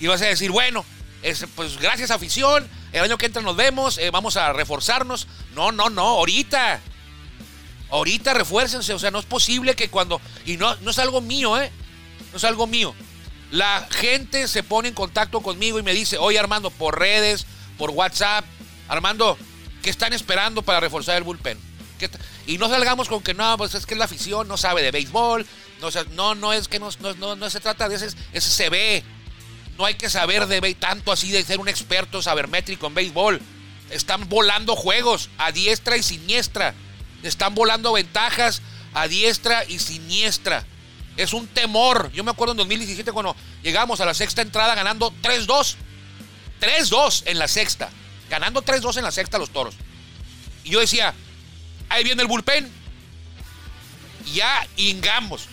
Y 0.00 0.08
vas 0.08 0.22
a 0.22 0.26
decir, 0.26 0.50
bueno, 0.50 0.84
es, 1.22 1.46
pues 1.54 1.78
gracias 1.78 2.10
afición, 2.10 2.68
el 2.92 3.04
año 3.04 3.18
que 3.18 3.26
entra 3.26 3.42
nos 3.42 3.54
vemos, 3.54 3.98
eh, 3.98 4.10
vamos 4.10 4.36
a 4.36 4.52
reforzarnos. 4.52 5.28
No, 5.54 5.70
no, 5.70 5.90
no, 5.90 6.02
ahorita. 6.02 6.80
Ahorita 7.92 8.32
refuércense, 8.32 8.94
o 8.94 8.98
sea, 8.98 9.10
no 9.10 9.18
es 9.18 9.26
posible 9.26 9.76
que 9.76 9.90
cuando... 9.90 10.18
Y 10.46 10.56
no, 10.56 10.74
no 10.76 10.90
es 10.90 10.98
algo 10.98 11.20
mío, 11.20 11.60
¿eh? 11.60 11.70
No 12.32 12.38
es 12.38 12.44
algo 12.44 12.66
mío. 12.66 12.94
La 13.50 13.86
gente 13.90 14.48
se 14.48 14.62
pone 14.62 14.88
en 14.88 14.94
contacto 14.94 15.42
conmigo 15.42 15.78
y 15.78 15.82
me 15.82 15.92
dice, 15.92 16.16
oye 16.16 16.38
Armando, 16.38 16.70
por 16.70 16.98
redes, 16.98 17.44
por 17.76 17.90
WhatsApp, 17.90 18.46
Armando, 18.88 19.36
¿qué 19.82 19.90
están 19.90 20.14
esperando 20.14 20.62
para 20.62 20.80
reforzar 20.80 21.18
el 21.18 21.22
bullpen? 21.22 21.58
Y 22.46 22.56
no 22.56 22.68
salgamos 22.70 23.10
con 23.10 23.22
que 23.22 23.34
no, 23.34 23.58
pues 23.58 23.74
es 23.74 23.84
que 23.84 23.94
la 23.94 24.06
afición, 24.06 24.48
no 24.48 24.56
sabe 24.56 24.82
de 24.82 24.90
béisbol. 24.90 25.46
No, 25.80 25.90
no, 26.14 26.34
no 26.34 26.52
es 26.54 26.68
que 26.68 26.78
no, 26.78 26.88
no, 27.18 27.36
no 27.36 27.50
se 27.50 27.60
trata 27.60 27.90
de 27.90 27.96
ese, 27.96 28.06
ese 28.32 28.50
se 28.50 28.70
ve. 28.70 29.04
No 29.76 29.84
hay 29.84 29.94
que 29.94 30.08
saber 30.08 30.46
de 30.46 30.74
tanto 30.74 31.12
así 31.12 31.30
de 31.30 31.44
ser 31.44 31.60
un 31.60 31.68
experto 31.68 32.22
sabermétrico 32.22 32.86
en 32.86 32.94
béisbol. 32.94 33.40
Están 33.90 34.28
volando 34.30 34.76
juegos 34.76 35.28
a 35.36 35.52
diestra 35.52 35.98
y 35.98 36.02
siniestra. 36.02 36.74
Están 37.22 37.54
volando 37.54 37.92
ventajas 37.92 38.62
a 38.94 39.08
diestra 39.08 39.64
y 39.64 39.78
siniestra. 39.78 40.64
Es 41.16 41.32
un 41.32 41.46
temor. 41.46 42.10
Yo 42.12 42.24
me 42.24 42.30
acuerdo 42.30 42.52
en 42.52 42.58
2017 42.58 43.12
cuando 43.12 43.36
llegamos 43.62 44.00
a 44.00 44.04
la 44.04 44.14
sexta 44.14 44.42
entrada 44.42 44.74
ganando 44.74 45.12
3-2. 45.22 45.76
3-2 46.60 47.22
en 47.26 47.38
la 47.38 47.48
sexta. 47.48 47.90
Ganando 48.30 48.62
3-2 48.62 48.98
en 48.98 49.04
la 49.04 49.12
sexta 49.12 49.38
los 49.38 49.50
toros. 49.50 49.74
Y 50.64 50.70
yo 50.70 50.80
decía, 50.80 51.14
ahí 51.88 52.04
viene 52.04 52.22
el 52.22 52.28
bullpen. 52.28 52.70
Ya 54.32 54.66
ingamos. 54.76 55.48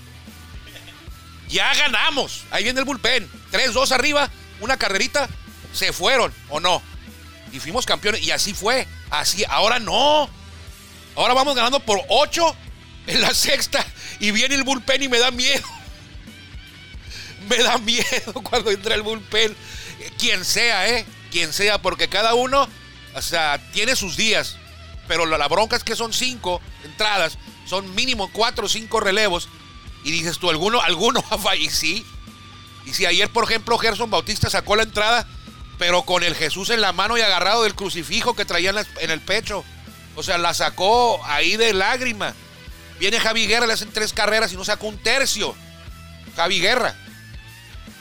Ya 1.50 1.74
ganamos. 1.74 2.44
Ahí 2.52 2.64
viene 2.64 2.80
el 2.80 2.86
bullpen. 2.86 3.30
3-2 3.52 3.92
arriba, 3.92 4.30
una 4.62 4.78
carrerita. 4.78 5.28
Se 5.74 5.94
fueron, 5.94 6.34
¿o 6.50 6.60
no? 6.60 6.82
Y 7.52 7.60
fuimos 7.60 7.86
campeones. 7.86 8.22
Y 8.22 8.32
así 8.32 8.54
fue. 8.54 8.88
Así, 9.10 9.44
ahora 9.50 9.80
no. 9.80 10.30
Ahora 11.20 11.34
vamos 11.34 11.54
ganando 11.54 11.82
por 11.82 12.00
8 12.08 12.56
en 13.08 13.20
la 13.20 13.34
sexta. 13.34 13.86
Y 14.22 14.32
viene 14.32 14.56
el 14.56 14.64
bullpen 14.64 15.04
y 15.04 15.10
me 15.10 15.20
da 15.20 15.32
miedo. 15.32 15.68
Me 17.50 17.58
da 17.58 17.78
miedo 17.78 18.34
cuando 18.44 18.72
entra 18.72 18.96
el 18.96 19.02
bullpen. 19.02 19.54
Quien 20.18 20.46
sea, 20.46 20.88
¿eh? 20.88 21.06
Quien 21.30 21.52
sea, 21.52 21.82
porque 21.82 22.08
cada 22.08 22.36
uno, 22.36 22.70
o 23.16 23.22
sea, 23.22 23.60
tiene 23.74 23.98
sus 23.98 24.16
días. 24.16 24.56
Pero 25.10 25.26
la, 25.26 25.46
bronca 25.50 25.76
es 25.76 25.84
que 25.84 25.98
son 25.98 26.14
cinco 26.14 26.62
entradas, 26.86 27.38
son 27.66 27.94
mínimo 27.96 28.32
cuatro 28.32 28.68
o 28.68 28.70
cinco 28.70 29.02
relevos. 29.02 29.50
Y 30.06 30.12
dices 30.12 30.38
tú, 30.38 30.50
¿alguno, 30.50 30.80
alguno 30.80 31.22
va 31.46 31.58
Y 31.58 31.70
sí. 31.70 32.06
Y 32.86 32.94
si 32.94 33.06
ayer, 33.06 33.28
por 33.28 33.44
ejemplo, 33.44 33.78
Gerson 33.78 34.10
Bautista 34.10 34.50
sacó 34.50 34.78
la 34.78 34.84
entrada, 34.84 35.28
pero 35.78 36.04
con 36.04 36.24
el 36.24 36.34
Jesús 36.34 36.70
en 36.70 36.80
la 36.80 36.94
mano 36.94 37.18
y 37.18 37.22
agarrado 37.22 37.64
del 37.64 37.76
crucifijo 37.76 38.36
que 38.36 38.46
traía 38.46 38.74
en 39.02 39.12
el 39.12 39.20
pecho. 39.20 39.66
O 40.20 40.24
sea, 40.24 40.38
la 40.38 40.54
sacó 40.54 41.24
ahí 41.24 41.56
de 41.56 41.74
lágrima. 41.74 42.36
Viene 43.00 43.22
Javi 43.22 43.48
Guerra, 43.48 43.66
le 43.66 43.72
hacen 43.72 43.90
tres 43.94 44.12
carreras 44.12 44.52
y 44.52 44.58
no 44.58 44.66
sacó 44.66 44.88
un 44.88 44.98
tercio. 44.98 45.56
Javi 46.36 46.60
Guerra. 46.60 46.94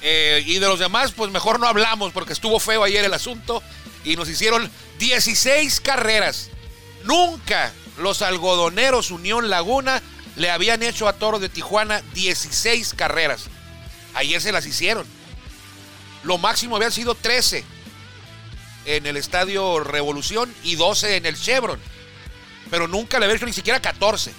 Eh, 0.03 0.43
y 0.45 0.59
de 0.59 0.67
los 0.67 0.81
demás, 0.81 1.13
pues 1.13 1.31
mejor 1.31 1.61
no 1.61 1.69
hablamos 1.69 2.13
porque 2.13 2.33
estuvo 2.33 2.59
feo 2.59 2.83
ayer 2.83 3.05
el 3.05 3.15
asunto 3.15 3.63
y 4.03 4.17
nos 4.17 4.29
hicieron 4.29 4.69
16 4.99 5.81
carreras. 5.81 6.51
Nunca 7.05 7.73
los 7.99 8.21
algodoneros 8.23 9.13
Unión 9.13 9.49
Laguna 9.49 10.03
le 10.35 10.51
habían 10.51 10.83
hecho 10.83 11.07
a 11.07 11.13
Toro 11.13 11.39
de 11.39 11.49
Tijuana 11.49 12.03
16 12.15 12.95
carreras. 12.95 13.45
Ayer 14.15 14.43
se 14.43 14.51
las 14.51 14.67
hicieron. 14.67 15.07
Lo 16.25 16.37
máximo 16.37 16.75
habían 16.75 16.91
sido 16.91 17.15
13 17.15 17.65
en 18.87 19.07
el 19.07 19.17
Estadio 19.17 19.79
Revolución 19.79 20.53
y 20.65 20.75
12 20.75 21.19
en 21.19 21.27
el 21.27 21.41
Chevron. 21.41 21.79
Pero 22.71 22.89
nunca 22.89 23.19
le 23.19 23.25
habían 23.25 23.37
hecho 23.37 23.47
ni 23.47 23.53
siquiera 23.53 23.81
14. 23.81 24.33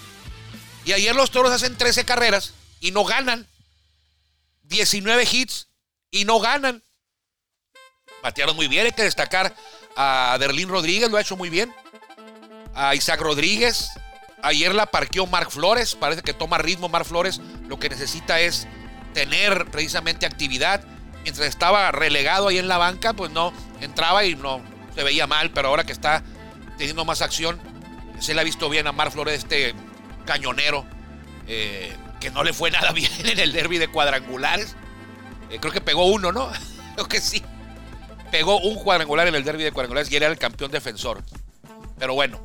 Y 0.85 0.93
ayer 0.93 1.15
los 1.15 1.31
toros 1.31 1.51
hacen 1.51 1.77
13 1.77 2.05
carreras 2.05 2.53
y 2.79 2.91
no 2.91 3.03
ganan. 3.03 3.47
19 4.63 5.27
hits 5.31 5.67
y 6.11 6.25
no 6.25 6.39
ganan. 6.39 6.83
Batearon 8.21 8.55
muy 8.55 8.67
bien, 8.67 8.85
hay 8.85 8.91
que 8.91 9.03
destacar 9.03 9.55
a 9.95 10.37
Derlín 10.39 10.69
Rodríguez, 10.69 11.09
lo 11.09 11.17
ha 11.17 11.21
hecho 11.21 11.37
muy 11.37 11.49
bien. 11.49 11.73
A 12.73 12.95
Isaac 12.95 13.21
Rodríguez. 13.21 13.89
Ayer 14.41 14.73
la 14.73 14.85
parqueó 14.85 15.25
Mark 15.27 15.51
Flores. 15.51 15.95
Parece 15.95 16.21
que 16.21 16.33
toma 16.33 16.57
ritmo 16.57 16.87
Mark 16.87 17.05
Flores. 17.05 17.41
Lo 17.67 17.79
que 17.79 17.89
necesita 17.89 18.39
es 18.39 18.67
tener 19.13 19.65
precisamente 19.71 20.25
actividad. 20.25 20.81
Mientras 21.23 21.47
estaba 21.47 21.91
relegado 21.91 22.47
ahí 22.47 22.57
en 22.57 22.67
la 22.67 22.77
banca, 22.77 23.13
pues 23.13 23.31
no, 23.31 23.51
entraba 23.81 24.23
y 24.23 24.35
no 24.35 24.61
se 24.95 25.03
veía 25.03 25.27
mal, 25.27 25.51
pero 25.51 25.67
ahora 25.67 25.83
que 25.83 25.91
está 25.91 26.23
teniendo 26.77 27.03
más 27.03 27.21
acción, 27.21 27.59
se 28.19 28.33
le 28.33 28.41
ha 28.41 28.43
visto 28.43 28.69
bien 28.69 28.87
a 28.87 28.91
Mark 28.91 29.11
Flores, 29.11 29.39
este 29.39 29.73
cañonero, 30.25 30.85
eh, 31.47 31.95
que 32.19 32.29
no 32.31 32.43
le 32.43 32.53
fue 32.53 32.71
nada 32.71 32.91
bien 32.93 33.11
en 33.23 33.39
el 33.39 33.51
derby 33.51 33.77
de 33.77 33.87
cuadrangulares. 33.87 34.75
Eh, 35.49 35.57
creo 35.59 35.73
que 35.73 35.81
pegó 35.81 36.05
uno, 36.05 36.31
¿no? 36.31 36.51
creo 36.95 37.07
que 37.07 37.21
sí. 37.21 37.43
Pegó 38.31 38.59
un 38.59 38.75
cuadrangular 38.75 39.27
en 39.27 39.35
el 39.35 39.43
derby 39.43 39.63
de 39.63 39.71
cuadrangulares 39.71 40.11
y 40.11 40.15
era 40.15 40.27
el 40.27 40.37
campeón 40.37 40.71
defensor. 40.71 41.23
Pero 41.97 42.13
bueno, 42.13 42.39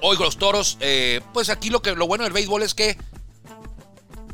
hoy 0.00 0.16
los 0.16 0.38
toros, 0.38 0.78
eh, 0.80 1.20
pues 1.34 1.50
aquí 1.50 1.70
lo, 1.70 1.82
que, 1.82 1.94
lo 1.94 2.06
bueno 2.06 2.24
del 2.24 2.32
béisbol 2.32 2.62
es 2.62 2.74
que 2.74 2.96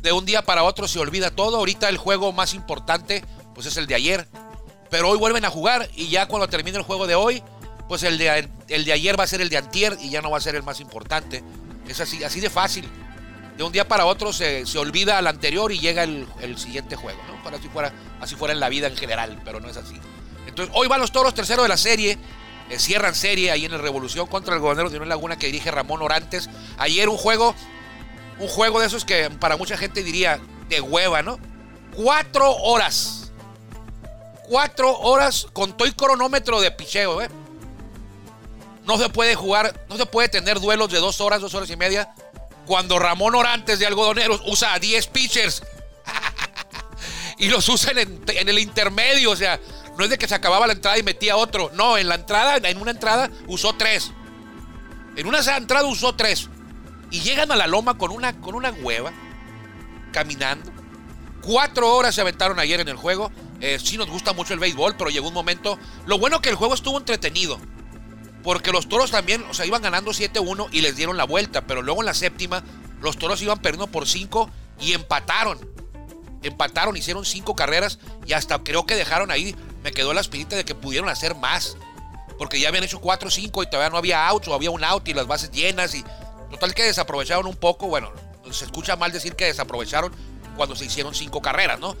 de 0.01 0.11
un 0.11 0.25
día 0.25 0.43
para 0.43 0.63
otro 0.63 0.87
se 0.87 0.99
olvida 0.99 1.31
todo. 1.31 1.57
Ahorita 1.57 1.89
el 1.89 1.97
juego 1.97 2.31
más 2.31 2.53
importante, 2.53 3.25
pues 3.53 3.67
es 3.67 3.77
el 3.77 3.87
de 3.87 3.95
ayer. 3.95 4.27
Pero 4.89 5.09
hoy 5.09 5.17
vuelven 5.17 5.43
a 5.43 5.49
jugar 5.49 5.89
y 5.95 6.07
ya 6.07 6.27
cuando 6.27 6.47
termine 6.47 6.77
el 6.77 6.83
juego 6.83 7.07
de 7.07 7.15
hoy, 7.15 7.43
pues 7.87 8.03
el 8.03 8.17
de, 8.17 8.49
el 8.67 8.85
de 8.85 8.93
ayer 8.93 9.19
va 9.19 9.25
a 9.25 9.27
ser 9.27 9.41
el 9.41 9.49
de 9.49 9.57
antier 9.57 9.97
y 10.01 10.09
ya 10.09 10.21
no 10.21 10.31
va 10.31 10.37
a 10.37 10.41
ser 10.41 10.55
el 10.55 10.63
más 10.63 10.79
importante. 10.79 11.43
Es 11.87 11.99
así, 11.99 12.23
así 12.23 12.39
de 12.39 12.49
fácil. 12.49 12.87
De 13.57 13.63
un 13.63 13.71
día 13.71 13.87
para 13.87 14.05
otro 14.05 14.33
se, 14.33 14.65
se 14.65 14.77
olvida 14.77 15.17
al 15.17 15.27
anterior 15.27 15.71
y 15.71 15.79
llega 15.79 16.03
el, 16.03 16.57
siguiente 16.57 16.95
juego, 16.95 17.19
¿no? 17.27 17.41
Para 17.43 17.57
así 17.57 17.69
fuera, 17.69 17.93
así 18.19 18.35
fuera 18.35 18.53
en 18.53 18.59
la 18.59 18.69
vida 18.69 18.87
en 18.87 18.97
general, 18.97 19.39
pero 19.45 19.59
no 19.59 19.69
es 19.69 19.77
así. 19.77 19.95
Entonces, 20.47 20.73
hoy 20.75 20.87
van 20.87 20.99
los 20.99 21.11
toros 21.11 21.33
tercero 21.33 21.63
de 21.63 21.69
la 21.69 21.77
serie. 21.77 22.17
Eh, 22.69 22.79
cierran 22.79 23.13
serie 23.13 23.51
ahí 23.51 23.65
en 23.65 23.73
el 23.73 23.79
Revolución 23.79 24.25
contra 24.27 24.55
el 24.55 24.59
gobernador 24.59 24.89
de 24.89 24.97
Unión 24.97 25.09
Laguna 25.09 25.37
que 25.37 25.45
dirige 25.45 25.71
Ramón 25.71 26.01
Orantes. 26.01 26.49
Ayer 26.77 27.07
un 27.07 27.17
juego, 27.17 27.55
un 28.39 28.47
juego 28.47 28.79
de 28.79 28.87
esos 28.87 29.05
que 29.05 29.29
para 29.29 29.55
mucha 29.55 29.77
gente 29.77 30.03
diría 30.03 30.39
de 30.67 30.81
hueva, 30.81 31.21
¿no? 31.21 31.39
Cuatro 31.95 32.51
horas. 32.55 33.31
Cuatro 34.49 34.97
horas 34.99 35.47
con 35.53 35.77
todo 35.77 35.87
el 35.87 35.95
cronómetro 35.95 36.59
de 36.59 36.71
picheo, 36.71 37.21
¿eh? 37.21 37.29
No 38.85 38.97
se 38.97 39.09
puede 39.09 39.35
jugar, 39.35 39.85
no 39.89 39.97
se 39.97 40.05
puede 40.05 40.29
tener 40.29 40.59
duelos 40.59 40.91
de 40.91 40.99
dos 40.99 41.19
horas, 41.19 41.41
dos 41.41 41.53
horas 41.53 41.69
y 41.69 41.75
media. 41.75 42.13
Cuando 42.65 42.99
Ramón 42.99 43.35
Orantes 43.35 43.79
de 43.79 43.85
Algodoneros 43.85 44.41
usa 44.45 44.73
a 44.73 44.79
10 44.79 45.07
pitchers 45.07 45.63
y 47.37 47.49
los 47.49 47.67
usa 47.67 47.93
en, 47.93 48.49
el 48.49 48.59
intermedio. 48.59 49.31
O 49.31 49.35
sea, 49.35 49.59
no 49.97 50.03
es 50.03 50.09
de 50.09 50.17
que 50.17 50.27
se 50.27 50.35
acababa 50.35 50.67
la 50.67 50.73
entrada 50.73 50.97
y 50.97 51.03
metía 51.03 51.35
otro. 51.35 51.71
No, 51.73 51.97
en 51.97 52.07
la 52.07 52.15
entrada, 52.15 52.57
en 52.57 52.77
una 52.77 52.91
entrada 52.91 53.29
usó 53.47 53.73
tres. 53.73 54.11
En 55.15 55.27
una 55.27 55.39
entrada 55.39 55.87
usó 55.87 56.15
tres. 56.15 56.49
Y 57.09 57.21
llegan 57.21 57.51
a 57.51 57.55
la 57.55 57.67
loma 57.67 57.97
con 57.97 58.11
una, 58.11 58.39
con 58.39 58.55
una 58.55 58.71
hueva, 58.71 59.13
caminando. 60.11 60.71
Cuatro 61.41 61.93
horas 61.95 62.15
se 62.15 62.21
aventaron 62.21 62.59
ayer 62.59 62.79
en 62.79 62.87
el 62.87 62.97
juego. 62.97 63.31
Eh, 63.61 63.79
sí 63.81 63.97
nos 63.97 64.09
gusta 64.09 64.33
mucho 64.33 64.53
el 64.53 64.59
béisbol, 64.59 64.95
pero 64.97 65.09
llegó 65.09 65.27
un 65.27 65.33
momento. 65.33 65.79
Lo 66.05 66.19
bueno 66.19 66.41
que 66.41 66.49
el 66.49 66.55
juego 66.55 66.73
estuvo 66.73 66.97
entretenido. 66.97 67.59
Porque 68.45 68.71
los 68.71 68.87
toros 68.87 69.09
también, 69.09 69.43
o 69.49 69.55
sea, 69.55 69.65
iban 69.65 69.81
ganando 69.81 70.11
7-1 70.11 70.69
y 70.71 70.81
les 70.81 70.95
dieron 70.95 71.17
la 71.17 71.23
vuelta. 71.23 71.65
Pero 71.65 71.81
luego 71.81 72.03
en 72.03 72.05
la 72.05 72.13
séptima, 72.13 72.63
los 73.01 73.17
toros 73.17 73.41
iban 73.41 73.57
perdiendo 73.57 73.87
por 73.87 74.07
5 74.07 74.51
y 74.79 74.93
empataron. 74.93 75.57
Empataron, 76.43 76.95
hicieron 76.95 77.25
5 77.25 77.55
carreras 77.55 77.97
y 78.23 78.33
hasta 78.33 78.63
creo 78.63 78.85
que 78.85 78.93
dejaron 78.93 79.31
ahí. 79.31 79.55
Me 79.83 79.91
quedó 79.91 80.13
la 80.13 80.21
espinita 80.21 80.55
de 80.55 80.63
que 80.63 80.75
pudieron 80.75 81.09
hacer 81.09 81.33
más. 81.33 81.75
Porque 82.37 82.59
ya 82.59 82.67
habían 82.67 82.83
hecho 82.83 83.01
4 83.01 83.31
5 83.31 83.63
y 83.63 83.65
todavía 83.65 83.89
no 83.89 83.97
había 83.97 84.27
outs 84.27 84.47
o 84.47 84.53
había 84.53 84.69
un 84.69 84.83
out 84.83 85.07
y 85.07 85.15
las 85.15 85.25
bases 85.25 85.49
llenas. 85.49 85.95
Y 85.95 86.05
total 86.51 86.75
que 86.75 86.83
desaprovecharon 86.83 87.47
un 87.47 87.55
poco. 87.55 87.87
Bueno, 87.87 88.11
se 88.51 88.65
escucha 88.65 88.95
mal 88.95 89.11
decir 89.11 89.35
que 89.35 89.45
desaprovecharon 89.45 90.13
cuando 90.55 90.75
se 90.75 90.85
hicieron 90.85 91.15
5 91.15 91.41
carreras, 91.41 91.79
¿no? 91.79 91.97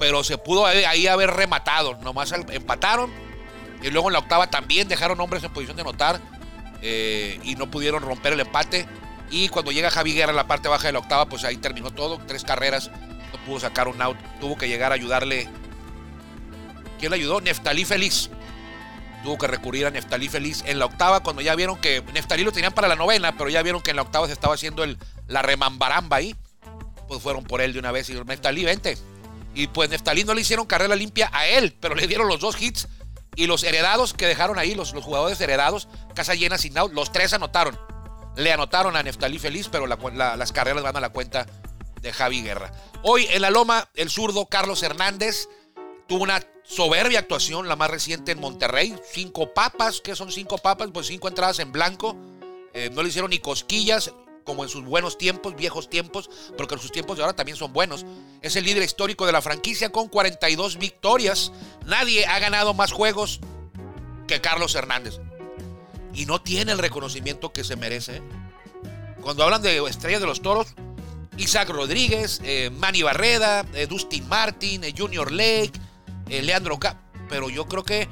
Pero 0.00 0.24
se 0.24 0.38
pudo 0.38 0.66
ahí 0.66 1.06
haber 1.06 1.30
rematado. 1.30 1.94
Nomás 1.98 2.32
empataron 2.32 3.12
y 3.84 3.90
luego 3.90 4.08
en 4.08 4.14
la 4.14 4.20
octava 4.20 4.46
también 4.48 4.88
dejaron 4.88 5.20
hombres 5.20 5.44
en 5.44 5.52
posición 5.52 5.76
de 5.76 5.82
anotar 5.82 6.18
eh, 6.80 7.38
y 7.44 7.54
no 7.54 7.70
pudieron 7.70 8.02
romper 8.02 8.32
el 8.32 8.40
empate. 8.40 8.88
Y 9.30 9.50
cuando 9.50 9.72
llega 9.72 9.90
Javi 9.90 10.14
Guerra 10.14 10.30
en 10.30 10.36
la 10.36 10.46
parte 10.46 10.68
baja 10.68 10.86
de 10.86 10.94
la 10.94 11.00
octava, 11.00 11.26
pues 11.26 11.44
ahí 11.44 11.58
terminó 11.58 11.90
todo. 11.90 12.18
Tres 12.26 12.44
carreras, 12.44 12.90
no 13.30 13.38
pudo 13.44 13.60
sacar 13.60 13.88
un 13.88 14.00
out. 14.00 14.16
Tuvo 14.40 14.56
que 14.56 14.68
llegar 14.68 14.90
a 14.90 14.94
ayudarle. 14.94 15.50
¿Quién 16.98 17.10
le 17.10 17.18
ayudó? 17.18 17.42
Neftalí 17.42 17.84
Feliz. 17.84 18.30
tuvo 19.22 19.36
que 19.36 19.48
recurrir 19.48 19.84
a 19.84 19.90
Neftalí 19.90 20.30
Feliz 20.30 20.64
en 20.66 20.78
la 20.78 20.86
octava 20.86 21.22
cuando 21.22 21.42
ya 21.42 21.54
vieron 21.54 21.78
que 21.78 22.02
Neftalí 22.14 22.42
lo 22.42 22.52
tenían 22.52 22.72
para 22.72 22.88
la 22.88 22.96
novena, 22.96 23.36
pero 23.36 23.50
ya 23.50 23.62
vieron 23.62 23.82
que 23.82 23.90
en 23.90 23.96
la 23.96 24.02
octava 24.02 24.28
se 24.28 24.32
estaba 24.32 24.54
haciendo 24.54 24.82
el, 24.82 24.96
la 25.26 25.42
remambaramba 25.42 26.16
ahí. 26.16 26.34
Pues 27.06 27.20
fueron 27.20 27.44
por 27.44 27.60
él 27.60 27.74
de 27.74 27.80
una 27.80 27.92
vez 27.92 28.08
y 28.08 28.12
dijeron, 28.12 28.28
Neftalí, 28.28 28.64
vente. 28.64 28.96
Y 29.54 29.66
pues 29.66 29.90
Neftalí 29.90 30.24
no 30.24 30.32
le 30.32 30.40
hicieron 30.40 30.64
carrera 30.64 30.96
limpia 30.96 31.28
a 31.34 31.46
él, 31.46 31.76
pero 31.78 31.94
le 31.94 32.06
dieron 32.06 32.28
los 32.28 32.40
dos 32.40 32.60
hits 32.62 32.88
y 33.36 33.46
los 33.46 33.64
heredados 33.64 34.14
que 34.14 34.26
dejaron 34.26 34.58
ahí, 34.58 34.74
los, 34.74 34.92
los 34.92 35.04
jugadores 35.04 35.40
heredados, 35.40 35.88
casa 36.14 36.34
llena 36.34 36.58
sin 36.58 36.74
los 36.92 37.12
tres 37.12 37.32
anotaron. 37.32 37.78
Le 38.36 38.52
anotaron 38.52 38.96
a 38.96 39.02
Neftalí 39.02 39.38
Feliz, 39.38 39.68
pero 39.70 39.86
la- 39.86 39.98
la- 40.12 40.36
las 40.36 40.52
carreras 40.52 40.82
van 40.82 40.96
a 40.96 41.00
la 41.00 41.10
cuenta 41.10 41.46
de 42.00 42.12
Javi 42.12 42.42
Guerra. 42.42 42.72
Hoy 43.02 43.26
en 43.30 43.42
la 43.42 43.50
Loma, 43.50 43.88
el 43.94 44.10
zurdo 44.10 44.46
Carlos 44.46 44.82
Hernández 44.82 45.48
tuvo 46.06 46.22
una 46.24 46.42
soberbia 46.64 47.18
actuación, 47.20 47.68
la 47.68 47.76
más 47.76 47.90
reciente 47.90 48.32
en 48.32 48.40
Monterrey. 48.40 48.94
Cinco 49.12 49.52
papas, 49.54 50.00
¿qué 50.02 50.16
son 50.16 50.32
cinco 50.32 50.58
papas? 50.58 50.88
Pues 50.92 51.06
cinco 51.06 51.28
entradas 51.28 51.58
en 51.60 51.72
blanco. 51.72 52.16
Eh, 52.72 52.90
no 52.92 53.02
le 53.02 53.08
hicieron 53.08 53.30
ni 53.30 53.38
cosquillas, 53.38 54.12
como 54.44 54.62
en 54.62 54.68
sus 54.68 54.84
buenos 54.84 55.18
tiempos, 55.18 55.56
viejos 55.56 55.88
tiempos, 55.88 56.30
porque 56.56 56.78
sus 56.78 56.92
tiempos 56.92 57.16
de 57.16 57.22
ahora 57.22 57.36
también 57.36 57.56
son 57.56 57.72
buenos. 57.72 58.04
Es 58.42 58.56
el 58.56 58.64
líder 58.64 58.82
histórico 58.82 59.26
de 59.26 59.32
la 59.32 59.42
franquicia 59.42 59.90
con 59.90 60.08
42 60.08 60.78
victorias. 60.78 61.52
Nadie 61.86 62.26
ha 62.26 62.38
ganado 62.38 62.74
más 62.74 62.92
juegos 62.92 63.40
que 64.26 64.40
Carlos 64.40 64.74
Hernández. 64.74 65.18
Y 66.12 66.26
no 66.26 66.40
tiene 66.40 66.72
el 66.72 66.78
reconocimiento 66.78 67.52
que 67.52 67.64
se 67.64 67.76
merece. 67.76 68.16
¿eh? 68.16 68.22
Cuando 69.20 69.42
hablan 69.42 69.62
de 69.62 69.78
estrellas 69.88 70.20
de 70.20 70.26
los 70.26 70.42
toros, 70.42 70.68
Isaac 71.36 71.70
Rodríguez, 71.70 72.40
eh, 72.44 72.70
Manny 72.70 73.02
Barreda, 73.02 73.66
eh, 73.74 73.86
Dustin 73.86 74.28
Martin, 74.28 74.82
Junior 74.96 75.32
Lake, 75.32 75.72
Leandro 76.28 76.78
K. 76.78 77.00
Pero 77.28 77.50
yo 77.50 77.66
creo 77.66 77.82
que 77.82 78.08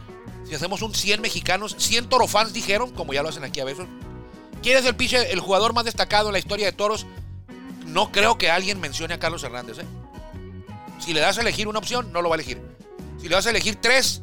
si 0.48 0.54
hacemos 0.54 0.82
un 0.82 0.94
100 0.94 1.20
mexicanos, 1.20 1.76
100 1.78 2.08
torofans 2.08 2.52
dijeron, 2.52 2.90
como 2.90 3.12
ya 3.12 3.22
lo 3.22 3.28
hacen 3.28 3.44
aquí 3.44 3.60
a 3.60 3.64
veces, 3.64 3.86
¿quién 4.62 4.78
es 4.78 4.86
el 4.86 4.96
pitcher, 4.96 5.26
el 5.30 5.40
jugador 5.40 5.74
más 5.74 5.84
destacado 5.84 6.28
en 6.28 6.32
la 6.32 6.38
historia 6.38 6.66
de 6.66 6.72
toros? 6.72 7.06
No 7.86 8.10
creo 8.10 8.38
que 8.38 8.50
alguien 8.50 8.80
mencione 8.80 9.14
a 9.14 9.18
Carlos 9.18 9.42
Hernández. 9.42 9.80
¿eh? 9.80 9.86
Si 10.98 11.12
le 11.12 11.20
das 11.20 11.38
a 11.38 11.42
elegir 11.42 11.68
una 11.68 11.78
opción, 11.78 12.12
no 12.12 12.22
lo 12.22 12.28
va 12.28 12.36
a 12.36 12.38
elegir. 12.38 12.60
Si 13.20 13.28
le 13.28 13.34
das 13.34 13.46
a 13.46 13.50
elegir 13.50 13.76
tres, 13.76 14.22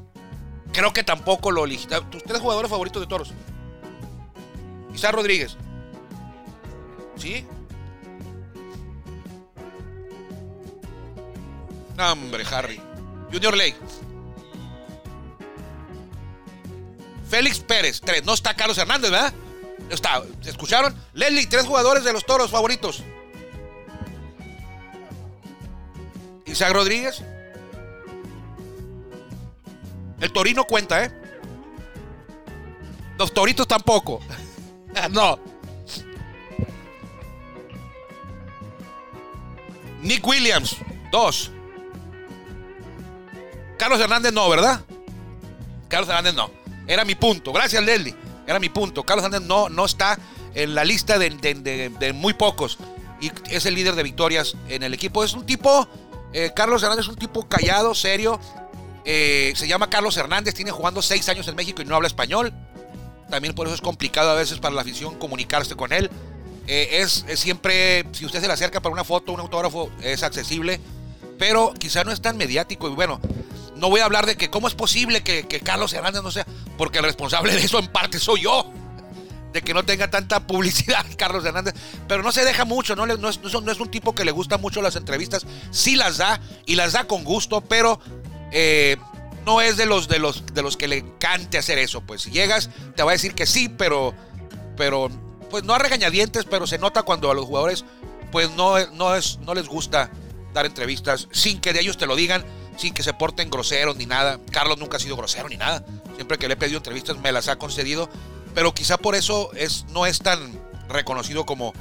creo 0.72 0.94
que 0.94 1.04
tampoco 1.04 1.52
lo 1.52 1.66
elegí. 1.66 1.88
Tus 2.10 2.24
tres 2.24 2.40
jugadores 2.40 2.72
favoritos 2.72 3.02
de 3.02 3.08
toros. 3.08 3.32
Isaac 4.94 5.14
Rodríguez. 5.14 5.56
¿Sí? 7.18 7.46
Hombre, 12.00 12.44
Harry. 12.50 12.82
Junior 13.32 13.56
Lake. 13.56 13.76
Félix 17.30 17.60
Pérez, 17.60 18.02
tres. 18.02 18.26
No 18.26 18.34
está 18.34 18.56
Carlos 18.56 18.78
Hernández, 18.78 19.12
¿verdad? 19.12 19.34
Está. 19.90 20.22
¿Se 20.42 20.52
escucharon? 20.52 20.96
Leslie, 21.14 21.48
tres 21.48 21.66
jugadores 21.66 22.04
de 22.04 22.14
los 22.14 22.26
toros 22.26 22.52
favoritos. 22.52 23.04
Isaac 26.46 26.74
Rodríguez. 26.74 27.22
El 30.20 30.32
Torino 30.32 30.66
cuenta, 30.66 31.04
¿eh? 31.04 31.12
Los 33.18 33.34
Toritos 33.34 33.68
tampoco. 33.68 34.20
no. 35.12 35.40
Nick 40.02 40.26
Williams, 40.26 40.78
dos. 41.12 41.52
Carlos 43.78 44.00
Hernández 44.00 44.34
no, 44.34 44.50
¿verdad? 44.50 44.82
Carlos 45.88 46.10
Hernández 46.10 46.34
no. 46.34 46.52
Era 46.88 47.06
mi 47.06 47.16
punto. 47.16 47.52
Gracias, 47.54 47.84
Leslie. 47.84 48.16
Era 48.50 48.60
mi 48.60 48.70
punto. 48.70 49.04
Carlos 49.04 49.24
Hernández 49.26 49.48
no, 49.48 49.70
no 49.70 49.86
está 49.86 50.18
en 50.56 50.74
la 50.74 50.84
lista 50.84 51.20
de, 51.20 51.30
de- 51.30 51.90
de- 51.90 52.14
muy 52.14 52.34
pocos. 52.34 52.80
Y 53.22 53.32
es 53.50 53.66
el 53.68 53.76
líder 53.76 53.94
de 53.96 54.02
victorias 54.04 54.56
en 54.68 54.82
el 54.82 54.94
equipo. 54.94 55.24
Es 55.24 55.34
un 55.34 55.46
tipo, 55.46 55.88
eh, 56.34 56.52
Carlos 56.56 56.82
Hernández 56.82 57.06
es 57.06 57.10
un 57.10 57.16
tipo 57.18 57.48
callado, 57.48 57.94
serio. 57.94 58.40
Eh, 59.06 59.54
se 59.56 59.68
llama 59.68 59.90
Carlos 59.90 60.18
Hernández, 60.18 60.56
tiene 60.56 60.72
jugando 60.72 61.02
seis 61.02 61.30
años 61.30 61.48
en 61.48 61.56
México 61.56 61.82
y 61.82 61.86
no 61.86 61.96
habla 61.96 62.08
español. 62.08 62.52
También 63.30 63.54
por 63.54 63.68
eso 63.68 63.76
es 63.76 63.82
complicado 63.82 64.32
a 64.32 64.34
veces 64.36 64.58
para 64.58 64.74
la 64.74 64.82
afición 64.82 65.16
comunicarse 65.20 65.76
con 65.76 65.94
él. 65.94 66.10
Eh, 66.66 67.02
es, 67.02 67.26
es 67.28 67.40
siempre, 67.40 68.06
si 68.14 68.26
usted 68.26 68.42
se 68.42 68.48
le 68.48 68.54
acerca 68.54 68.82
para 68.82 68.94
una 68.94 69.04
foto, 69.04 69.32
un 69.32 69.40
autógrafo, 69.42 69.92
es 70.02 70.24
accesible. 70.24 70.80
Pero 71.38 71.74
quizá 71.78 72.04
no 72.04 72.12
es 72.12 72.20
tan 72.22 72.36
mediático. 72.38 72.90
Y 72.90 72.94
bueno, 72.96 73.20
no 73.80 73.90
voy 73.90 74.02
a 74.02 74.06
hablar 74.06 74.26
de 74.26 74.38
que 74.38 74.50
cómo 74.50 74.68
es 74.68 74.76
posible 74.76 75.22
que, 75.22 75.46
Carlos 75.64 75.94
Hernández 75.94 76.22
no 76.22 76.32
sea, 76.32 76.46
porque 76.78 77.00
el 77.00 77.06
responsable 77.06 77.54
de 77.54 77.62
eso 77.62 77.80
en 77.80 77.88
parte 77.88 78.20
soy 78.20 78.42
yo. 78.42 78.72
De 79.54 79.64
que 79.64 79.74
no 79.74 79.84
tenga 79.84 80.12
tanta 80.12 80.46
publicidad 80.46 81.04
Carlos 81.18 81.44
Hernández. 81.44 81.74
Pero 82.08 82.22
no 82.22 82.32
se 82.32 82.46
deja 82.46 82.66
mucho, 82.66 82.96
no 82.96 83.06
es 83.30 83.80
un 83.80 83.92
tipo 83.92 84.14
que 84.14 84.24
le 84.24 84.32
gusta 84.32 84.60
mucho 84.60 84.82
las 84.82 84.96
entrevistas. 84.96 85.48
Sí 85.72 85.96
las 85.96 86.18
da 86.18 86.40
y 86.68 86.76
las 86.76 86.94
da 86.94 87.06
con 87.06 87.24
gusto, 87.24 87.62
pero 87.62 88.00
eh, 88.52 88.98
no 89.46 89.62
es 89.62 89.78
de 89.78 89.86
los, 89.86 90.08
de, 90.08 90.20
los, 90.20 90.46
de 90.54 90.62
los 90.62 90.78
que 90.78 90.88
le 90.88 90.98
encante 90.98 91.58
hacer 91.58 91.80
eso. 91.80 92.02
Pues 92.02 92.22
si 92.22 92.32
llegas, 92.32 92.70
te 92.96 93.04
va 93.04 93.12
a 93.12 93.14
decir 93.14 93.34
que 93.34 93.46
sí, 93.46 93.70
pero, 93.70 94.14
pero 94.78 95.10
pues 95.50 95.64
no 95.64 95.74
a 95.74 95.80
regañadientes, 95.80 96.46
pero 96.46 96.68
se 96.68 96.78
nota 96.78 97.04
cuando 97.04 97.32
a 97.32 97.34
los 97.34 97.46
jugadores 97.46 97.86
pues 98.32 98.52
no, 98.52 98.78
no, 98.92 99.16
es, 99.16 99.40
no 99.40 99.54
les 99.54 99.68
gusta 99.68 100.12
dar 100.54 100.66
entrevistas 100.66 101.28
sin 101.32 101.60
que 101.60 101.74
de 101.74 101.82
ellos 101.82 101.98
te 101.98 102.06
lo 102.06 102.16
digan, 102.16 102.44
sin 102.80 102.94
que 102.94 103.04
se 103.04 103.14
porten 103.14 103.50
groseros 103.50 103.98
ni 103.98 104.06
nada. 104.06 104.40
Carlos 104.52 104.78
nunca 104.78 104.98
ha 104.98 105.00
sido 105.00 105.18
grosero 105.18 105.50
ni 105.50 105.58
nada. 105.58 105.84
Siempre 106.16 106.38
que 106.38 106.48
le 106.48 106.54
he 106.54 106.58
pedido 106.58 106.78
entrevistas 106.78 107.18
me 107.20 107.32
las 107.32 107.48
ha 107.50 107.58
concedido, 107.58 108.10
pero 108.56 108.74
quizá 108.74 108.98
por 108.98 109.16
eso 109.16 109.52
es, 109.54 109.86
no 109.90 110.06
es 110.06 110.20
tan 110.20 110.58
reconocido 110.88 111.46
como, 111.46 111.74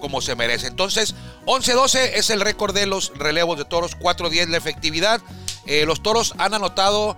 como 0.00 0.20
se 0.20 0.34
merece. 0.36 0.68
Entonces, 0.68 1.14
11-12 1.46 2.10
es 2.14 2.30
el 2.30 2.40
récord 2.40 2.74
de 2.74 2.86
los 2.86 3.12
relevos 3.16 3.58
de 3.58 3.64
toros, 3.64 3.96
4-10 3.98 4.48
la 4.48 4.56
efectividad. 4.56 5.20
Eh, 5.66 5.84
los 5.86 6.02
toros 6.02 6.34
han 6.38 6.54
anotado 6.54 7.16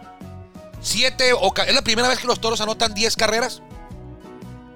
7 0.81 1.33
o 1.35 1.53
ca- 1.53 1.65
es 1.65 1.75
la 1.75 1.83
primera 1.83 2.09
vez 2.09 2.19
que 2.19 2.27
los 2.27 2.41
toros 2.41 2.61
anotan 2.61 2.95
10 2.95 3.17
carreras 3.17 3.63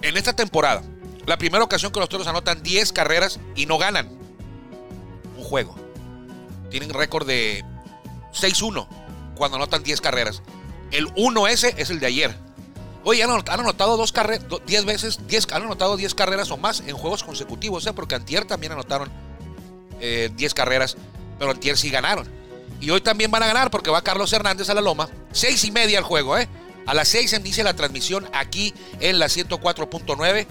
en 0.02 0.16
esta 0.16 0.34
temporada. 0.34 0.82
La 1.26 1.36
primera 1.38 1.62
ocasión 1.64 1.92
que 1.92 2.00
los 2.00 2.08
toros 2.08 2.26
anotan 2.26 2.62
10 2.62 2.92
carreras 2.92 3.38
y 3.54 3.66
no 3.66 3.78
ganan 3.78 4.08
un 5.36 5.44
juego. 5.44 5.76
Tienen 6.70 6.90
récord 6.90 7.26
de 7.26 7.64
6-1 8.32 8.86
cuando 9.36 9.56
anotan 9.56 9.82
10 9.82 10.00
carreras. 10.00 10.42
El 10.90 11.08
1 11.16 11.46
ese 11.48 11.74
es 11.78 11.90
el 11.90 12.00
de 12.00 12.06
ayer. 12.06 12.36
Oye, 13.04 13.22
han, 13.22 13.30
anot- 13.30 13.48
han 13.50 13.60
anotado 13.60 13.96
dos 13.96 14.12
carreras, 14.12 14.44
10 14.66 14.84
veces, 14.84 15.26
10, 15.26 15.48
han 15.52 15.62
anotado 15.62 15.96
10 15.96 16.14
carreras 16.14 16.50
o 16.50 16.56
más 16.58 16.80
en 16.80 16.96
juegos 16.96 17.22
consecutivos, 17.22 17.86
¿eh? 17.86 17.92
porque 17.94 18.14
Antier 18.14 18.44
también 18.44 18.72
anotaron 18.72 19.10
eh, 20.00 20.30
10 20.36 20.54
carreras, 20.54 20.96
pero 21.38 21.50
Antier 21.52 21.78
sí 21.78 21.88
ganaron. 21.90 22.28
Y 22.80 22.90
hoy 22.90 23.00
también 23.00 23.30
van 23.30 23.42
a 23.42 23.46
ganar 23.46 23.70
porque 23.70 23.90
va 23.90 24.02
Carlos 24.02 24.32
Hernández 24.32 24.68
a 24.70 24.74
la 24.74 24.80
loma. 24.80 25.08
6 25.32 25.64
y 25.64 25.70
media 25.70 25.98
el 25.98 26.04
juego, 26.04 26.36
¿eh? 26.38 26.48
A 26.86 26.94
las 26.94 27.08
6 27.08 27.34
inicia 27.34 27.62
la 27.64 27.74
transmisión 27.74 28.28
aquí 28.32 28.74
en 29.00 29.18
la 29.18 29.26
104.9 29.26 30.46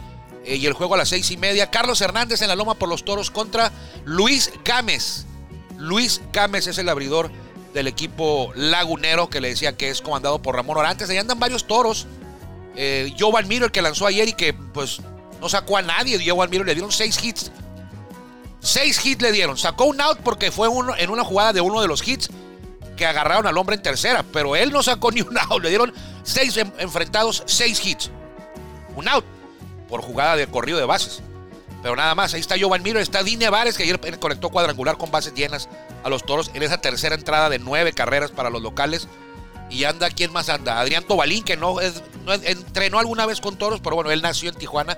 eh, 0.45 0.55
y 0.55 0.65
el 0.65 0.73
juego 0.73 0.93
a 0.93 0.97
las 0.97 1.09
6 1.09 1.31
y 1.31 1.37
media. 1.37 1.69
Carlos 1.71 2.01
Hernández 2.01 2.41
en 2.41 2.47
la 2.47 2.55
loma 2.55 2.75
por 2.75 2.87
los 2.89 3.03
toros 3.03 3.29
contra 3.31 3.71
Luis 4.05 4.51
Gámez. 4.63 5.25
Luis 5.77 6.21
Gámez 6.31 6.67
es 6.67 6.77
el 6.77 6.87
abridor 6.89 7.31
del 7.73 7.87
equipo 7.87 8.51
lagunero 8.55 9.29
que 9.29 9.41
le 9.41 9.49
decía 9.49 9.77
que 9.77 9.89
es 9.89 10.01
comandado 10.01 10.41
por 10.41 10.55
Ramón 10.55 10.77
Orantes. 10.77 11.09
Ahí 11.09 11.17
andan 11.17 11.39
varios 11.39 11.67
toros. 11.67 12.07
Eh, 12.75 13.13
Joe 13.19 13.31
Van 13.31 13.47
Miro, 13.47 13.65
el 13.65 13.71
que 13.71 13.81
lanzó 13.81 14.05
ayer 14.07 14.27
y 14.29 14.33
que 14.33 14.53
pues 14.53 15.01
no 15.41 15.49
sacó 15.49 15.77
a 15.77 15.81
nadie. 15.81 16.17
Joe 16.23 16.37
Van 16.37 16.49
Miro 16.49 16.63
le 16.63 16.73
dieron 16.73 16.91
seis 16.91 17.23
hits. 17.23 17.51
Seis 18.61 19.03
hits 19.05 19.21
le 19.21 19.31
dieron. 19.31 19.57
Sacó 19.57 19.85
un 19.85 20.01
out 20.01 20.19
porque 20.23 20.51
fue 20.51 20.67
uno, 20.67 20.95
en 20.97 21.09
una 21.09 21.23
jugada 21.23 21.53
de 21.53 21.61
uno 21.61 21.81
de 21.81 21.87
los 21.87 22.05
hits 22.07 22.29
que 22.97 23.05
agarraron 23.05 23.47
al 23.47 23.57
hombre 23.57 23.75
en 23.75 23.81
tercera. 23.81 24.23
Pero 24.33 24.55
él 24.55 24.71
no 24.71 24.83
sacó 24.83 25.11
ni 25.13 25.21
un 25.21 25.37
out. 25.37 25.61
Le 25.63 25.69
dieron 25.69 25.93
seis 26.23 26.57
en- 26.57 26.73
enfrentados, 26.79 27.43
seis 27.45 27.85
hits. 27.85 28.11
Un 28.95 29.07
out 29.07 29.25
por 29.87 30.01
jugada 30.01 30.35
de 30.35 30.47
corrido 30.47 30.77
de 30.77 30.85
bases. 30.85 31.21
Pero 31.81 31.95
nada 31.95 32.13
más, 32.13 32.33
ahí 32.33 32.41
está 32.41 32.55
Jovan 32.59 32.83
Miro, 32.83 32.99
está 32.99 33.23
Dine 33.23 33.49
Vares, 33.49 33.77
que 33.77 33.83
ayer 33.83 33.99
conectó 34.19 34.49
cuadrangular 34.49 34.97
con 34.97 35.11
bases 35.11 35.33
llenas 35.33 35.69
a 36.03 36.09
los 36.09 36.25
toros 36.25 36.51
en 36.53 36.63
esa 36.63 36.79
tercera 36.79 37.15
entrada 37.15 37.49
de 37.49 37.59
nueve 37.59 37.93
carreras 37.93 38.31
para 38.31 38.49
los 38.49 38.61
locales. 38.61 39.07
Y 39.69 39.83
anda, 39.83 40.09
¿quién 40.09 40.31
más 40.31 40.49
anda? 40.49 40.79
Adrián 40.79 41.03
Tobalín, 41.03 41.43
que 41.43 41.55
no, 41.55 41.77
entrenó 42.43 42.99
alguna 42.99 43.25
vez 43.25 43.39
con 43.39 43.57
toros, 43.57 43.79
pero 43.81 43.95
bueno, 43.95 44.11
él 44.11 44.21
nació 44.21 44.49
en 44.49 44.55
Tijuana. 44.55 44.97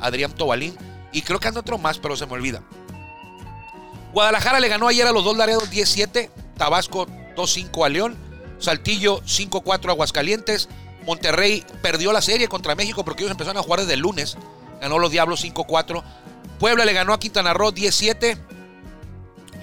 Adrián 0.00 0.32
Tobalín. 0.32 0.76
Y 1.12 1.22
creo 1.22 1.38
que 1.38 1.48
anda 1.48 1.60
otro 1.60 1.78
más, 1.78 1.98
pero 1.98 2.16
se 2.16 2.26
me 2.26 2.32
olvida. 2.32 2.62
Guadalajara 4.12 4.60
le 4.60 4.68
ganó 4.68 4.88
ayer 4.88 5.06
a 5.06 5.12
los 5.12 5.24
dos 5.24 5.36
Laredos 5.36 5.68
17. 5.68 6.30
Tabasco 6.56 7.06
2-5 7.36 7.84
a 7.84 7.88
León. 7.88 8.16
Saltillo 8.58 9.20
5-4 9.22 9.88
a 9.88 9.92
Aguascalientes. 9.92 10.68
Monterrey 11.06 11.64
perdió 11.82 12.12
la 12.12 12.22
serie 12.22 12.48
contra 12.48 12.74
México 12.74 13.04
porque 13.04 13.22
ellos 13.22 13.30
empezaron 13.32 13.58
a 13.58 13.62
jugar 13.62 13.80
desde 13.80 13.94
el 13.94 14.00
lunes. 14.00 14.36
Ganó 14.80 14.98
los 14.98 15.10
Diablos 15.10 15.44
5-4. 15.44 16.02
Puebla 16.58 16.84
le 16.84 16.94
ganó 16.94 17.12
a 17.12 17.20
Quintana 17.20 17.52
Roo 17.52 17.72
17. 17.72 18.38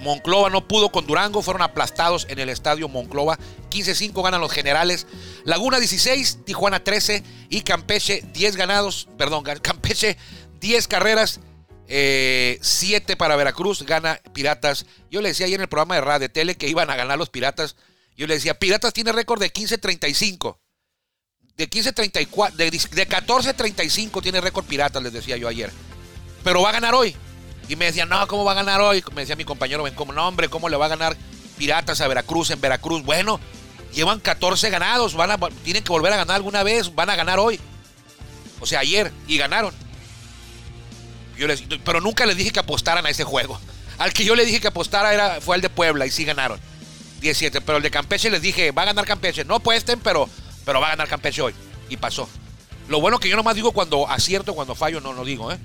Monclova 0.04 0.50
no 0.50 0.68
pudo 0.68 0.92
con 0.92 1.06
Durango, 1.06 1.42
fueron 1.42 1.62
aplastados 1.62 2.26
en 2.28 2.38
el 2.38 2.50
estadio 2.50 2.88
Monclova. 2.88 3.38
15-5 3.70 4.22
ganan 4.22 4.40
los 4.40 4.52
generales. 4.52 5.06
Laguna 5.44 5.80
16, 5.80 6.44
Tijuana 6.44 6.84
13 6.84 7.24
y 7.48 7.62
Campeche 7.62 8.22
10 8.32 8.56
ganados, 8.56 9.08
perdón, 9.18 9.44
Campeche 9.62 10.16
10 10.60 10.88
carreras, 10.88 11.40
7 11.88 12.60
eh, 12.62 13.16
para 13.16 13.34
Veracruz, 13.34 13.82
gana 13.82 14.20
Piratas. 14.32 14.86
Yo 15.10 15.22
le 15.22 15.30
decía 15.30 15.46
ayer 15.46 15.58
en 15.58 15.62
el 15.62 15.68
programa 15.68 15.96
de 15.96 16.02
radio 16.02 16.20
de 16.20 16.28
tele 16.28 16.56
que 16.56 16.68
iban 16.68 16.90
a 16.90 16.96
ganar 16.96 17.18
los 17.18 17.30
Piratas. 17.30 17.74
Yo 18.16 18.26
le 18.26 18.34
decía, 18.34 18.58
Piratas 18.58 18.92
tiene 18.92 19.10
récord 19.10 19.40
de 19.40 19.52
15-35. 19.52 20.58
De 21.56 21.70
15-34, 21.70 22.52
de, 22.52 22.70
de 22.70 23.08
14-35 23.08 24.22
tiene 24.22 24.40
récord 24.40 24.66
Piratas, 24.66 25.02
les 25.02 25.12
decía 25.12 25.38
yo 25.38 25.48
ayer. 25.48 25.72
Pero 26.42 26.60
va 26.62 26.68
a 26.68 26.72
ganar 26.72 26.94
hoy. 26.94 27.16
Y 27.68 27.76
me 27.76 27.86
decían, 27.86 28.08
no, 28.08 28.26
¿cómo 28.26 28.44
va 28.44 28.52
a 28.52 28.56
ganar 28.56 28.80
hoy? 28.80 29.02
Me 29.14 29.22
decía 29.22 29.36
mi 29.36 29.44
compañero, 29.44 29.82
ven, 29.82 29.94
como 29.94 30.12
no, 30.12 30.26
hombre, 30.28 30.48
¿cómo 30.48 30.68
le 30.68 30.76
va 30.76 30.86
a 30.86 30.90
ganar 30.90 31.16
Piratas 31.56 32.00
a 32.00 32.08
Veracruz 32.08 32.50
en 32.50 32.60
Veracruz? 32.60 33.02
Bueno, 33.02 33.40
llevan 33.92 34.20
14 34.20 34.70
ganados, 34.70 35.14
van 35.14 35.30
a, 35.30 35.38
tienen 35.64 35.82
que 35.82 35.90
volver 35.90 36.12
a 36.12 36.16
ganar 36.16 36.36
alguna 36.36 36.62
vez, 36.62 36.94
van 36.94 37.10
a 37.10 37.16
ganar 37.16 37.38
hoy. 37.38 37.58
O 38.60 38.66
sea, 38.66 38.80
ayer, 38.80 39.12
y 39.26 39.38
ganaron. 39.38 39.74
Yo 41.36 41.46
les, 41.46 41.62
pero 41.84 42.00
nunca 42.00 42.26
les 42.26 42.36
dije 42.36 42.50
que 42.50 42.60
apostaran 42.60 43.06
a 43.06 43.10
ese 43.10 43.24
juego. 43.24 43.58
Al 43.98 44.12
que 44.12 44.24
yo 44.24 44.34
le 44.34 44.44
dije 44.44 44.60
que 44.60 44.68
apostara 44.68 45.14
era, 45.14 45.40
fue 45.40 45.56
el 45.56 45.62
de 45.62 45.70
Puebla 45.70 46.06
y 46.06 46.10
sí 46.10 46.24
ganaron. 46.24 46.60
17. 47.20 47.60
Pero 47.60 47.78
el 47.78 47.82
de 47.82 47.90
Campeche 47.90 48.30
les 48.30 48.42
dije, 48.42 48.70
va 48.72 48.82
a 48.82 48.86
ganar 48.86 49.06
Campeche. 49.06 49.44
No 49.44 49.56
apuesten, 49.56 50.00
pero, 50.00 50.28
pero 50.64 50.80
va 50.80 50.88
a 50.88 50.90
ganar 50.90 51.08
Campeche 51.08 51.42
hoy. 51.42 51.54
Y 51.88 51.96
pasó. 51.96 52.28
Lo 52.88 53.00
bueno 53.00 53.18
que 53.18 53.28
yo 53.28 53.36
nomás 53.36 53.54
digo 53.54 53.72
cuando 53.72 54.08
acierto, 54.08 54.54
cuando 54.54 54.74
fallo, 54.74 55.00
no 55.00 55.12
lo 55.12 55.24
digo, 55.24 55.50
¿eh? 55.50 55.58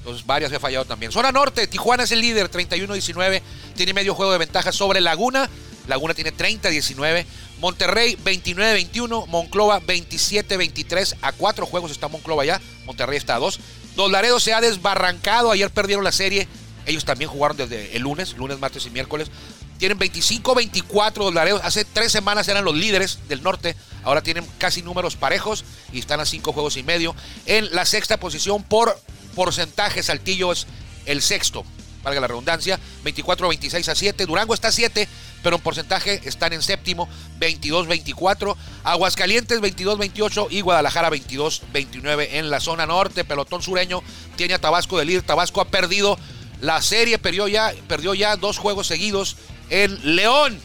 Entonces, 0.00 0.26
varias 0.26 0.50
he 0.50 0.58
fallado 0.58 0.86
también. 0.86 1.12
Zona 1.12 1.30
Norte, 1.30 1.66
Tijuana 1.66 2.04
es 2.04 2.12
el 2.12 2.20
líder, 2.20 2.50
31-19. 2.50 3.42
Tiene 3.76 3.92
medio 3.92 4.14
juego 4.14 4.32
de 4.32 4.38
ventaja 4.38 4.72
sobre 4.72 5.00
Laguna. 5.00 5.48
Laguna 5.86 6.14
tiene 6.14 6.32
30-19. 6.34 7.26
Monterrey 7.60 8.16
29-21. 8.16 9.26
Monclova 9.26 9.80
27-23. 9.82 11.16
A 11.20 11.32
cuatro 11.32 11.66
juegos 11.66 11.90
está 11.90 12.08
Monclova 12.08 12.44
ya. 12.44 12.60
Monterrey 12.86 13.18
está 13.18 13.34
a 13.34 13.38
dos. 13.38 13.60
Dos 13.94 14.10
Laredo 14.10 14.40
se 14.40 14.54
ha 14.54 14.60
desbarrancado. 14.62 15.50
Ayer 15.50 15.70
perdieron 15.70 16.02
la 16.02 16.12
serie. 16.12 16.48
Ellos 16.86 17.04
también 17.04 17.30
jugaron 17.30 17.58
desde 17.58 17.94
el 17.94 18.02
lunes, 18.02 18.36
lunes, 18.38 18.58
martes 18.58 18.86
y 18.86 18.90
miércoles. 18.90 19.30
Tienen 19.78 19.98
25-24 19.98 21.12
Dos 21.12 21.34
Laredos. 21.34 21.60
Hace 21.62 21.84
tres 21.84 22.10
semanas 22.10 22.48
eran 22.48 22.64
los 22.64 22.74
líderes 22.74 23.18
del 23.28 23.42
norte. 23.42 23.76
Ahora 24.02 24.22
tienen 24.22 24.46
casi 24.58 24.82
números 24.82 25.16
parejos 25.16 25.64
y 25.92 25.98
están 25.98 26.20
a 26.20 26.26
cinco 26.26 26.52
juegos 26.52 26.76
y 26.78 26.82
medio. 26.82 27.14
En 27.46 27.74
la 27.74 27.84
sexta 27.84 28.18
posición 28.18 28.62
por 28.62 28.98
porcentaje, 29.40 30.02
Saltillo 30.02 30.52
es 30.52 30.66
el 31.06 31.22
sexto, 31.22 31.64
valga 32.02 32.20
la 32.20 32.26
redundancia, 32.26 32.78
24-26 33.06 33.88
a 33.88 33.94
7. 33.94 34.26
Durango 34.26 34.52
está 34.52 34.68
a 34.68 34.72
7, 34.72 35.08
pero 35.42 35.56
en 35.56 35.62
porcentaje 35.62 36.20
están 36.26 36.52
en 36.52 36.60
séptimo, 36.60 37.08
22-24. 37.38 38.54
Aguascalientes 38.84 39.62
22-28 39.62 40.48
y 40.50 40.60
Guadalajara 40.60 41.08
22-29 41.08 42.28
en 42.32 42.50
la 42.50 42.60
zona 42.60 42.84
norte. 42.84 43.24
Pelotón 43.24 43.62
sureño 43.62 44.02
tiene 44.36 44.52
a 44.52 44.58
Tabasco 44.58 44.98
de 44.98 45.06
líder. 45.06 45.22
Tabasco 45.22 45.62
ha 45.62 45.68
perdido 45.68 46.18
la 46.60 46.82
serie, 46.82 47.18
perdió 47.18 47.48
ya, 47.48 47.72
perdió 47.88 48.12
ya 48.12 48.36
dos 48.36 48.58
juegos 48.58 48.88
seguidos 48.88 49.38
en 49.70 50.16
León. 50.16 50.60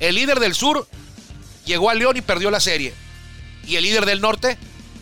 El 0.00 0.16
líder 0.16 0.38
del 0.38 0.54
sur 0.54 0.86
llegó 1.64 1.88
a 1.88 1.94
León 1.94 2.18
y 2.18 2.20
perdió 2.20 2.50
la 2.50 2.60
serie. 2.60 2.92
Y 3.66 3.76
el 3.76 3.84
líder 3.84 4.04
del 4.04 4.20
norte 4.20 4.58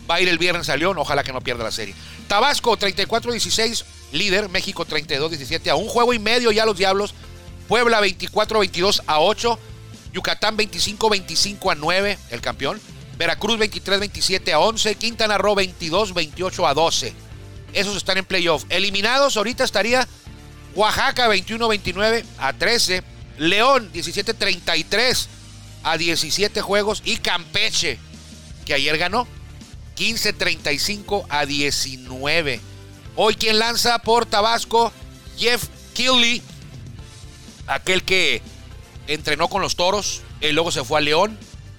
va 0.09 0.15
a 0.15 0.21
ir 0.21 0.29
el 0.29 0.37
viernes 0.37 0.69
a 0.69 0.77
León, 0.77 0.97
ojalá 0.97 1.23
que 1.23 1.33
no 1.33 1.41
pierda 1.41 1.63
la 1.63 1.71
serie. 1.71 1.93
Tabasco 2.33 2.75
34-16, 2.75 3.83
líder. 4.11 4.49
México 4.49 4.87
32-17 4.87 5.69
a 5.69 5.75
un 5.75 5.87
juego 5.87 6.15
y 6.15 6.17
medio 6.17 6.51
ya 6.51 6.65
los 6.65 6.75
Diablos. 6.75 7.13
Puebla 7.67 8.01
24-22 8.01 9.03
a 9.05 9.19
8. 9.19 9.59
Yucatán 10.13 10.57
25-25 10.57 11.71
a 11.71 11.75
9, 11.75 12.17
el 12.31 12.41
campeón. 12.41 12.81
Veracruz 13.19 13.59
23-27 13.59 14.51
a 14.51 14.57
11. 14.57 14.95
Quintana 14.95 15.37
Roo 15.37 15.53
22-28 15.53 16.67
a 16.67 16.73
12. 16.73 17.13
Esos 17.71 17.97
están 17.97 18.17
en 18.17 18.25
playoff. 18.25 18.63
Eliminados 18.69 19.37
ahorita 19.37 19.63
estaría 19.63 20.07
Oaxaca 20.73 21.29
21-29 21.29 22.23
a 22.39 22.53
13. 22.53 23.03
León 23.37 23.91
17-33 23.93 25.27
a 25.83 25.99
17 25.99 26.61
juegos. 26.63 27.03
Y 27.05 27.17
Campeche, 27.17 27.99
que 28.65 28.73
ayer 28.73 28.97
ganó 28.97 29.27
15-35 29.95 31.25
a 31.29 31.45
19. 31.45 32.59
Hoy 33.15 33.35
quien 33.35 33.59
lanza 33.59 33.99
por 33.99 34.25
Tabasco, 34.25 34.91
Jeff 35.37 35.67
Killy, 35.93 36.41
aquel 37.67 38.03
que 38.03 38.41
entrenó 39.07 39.47
con 39.47 39.61
los 39.61 39.75
toros, 39.75 40.21
y 40.41 40.51
luego 40.51 40.71
se 40.71 40.83
fue 40.83 40.99
a 40.99 41.01
León 41.01 41.37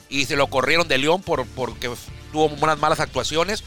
y 0.09 0.27
se 0.27 0.37
lo 0.37 0.49
corrieron 0.49 0.87
de 0.89 0.99
León 0.99 1.23
por, 1.23 1.47
porque 1.47 1.91
tuvo 2.33 2.47
unas 2.47 2.79
malas 2.79 3.01
actuaciones. 3.01 3.65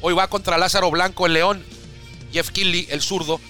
Hoy 0.00 0.14
va 0.14 0.28
contra 0.28 0.58
Lázaro 0.58 0.90
Blanco 0.90 1.26
en 1.26 1.34
León, 1.34 1.64
Jeff 2.32 2.50
Killy, 2.50 2.86
el 2.90 3.02
zurdo. 3.02 3.40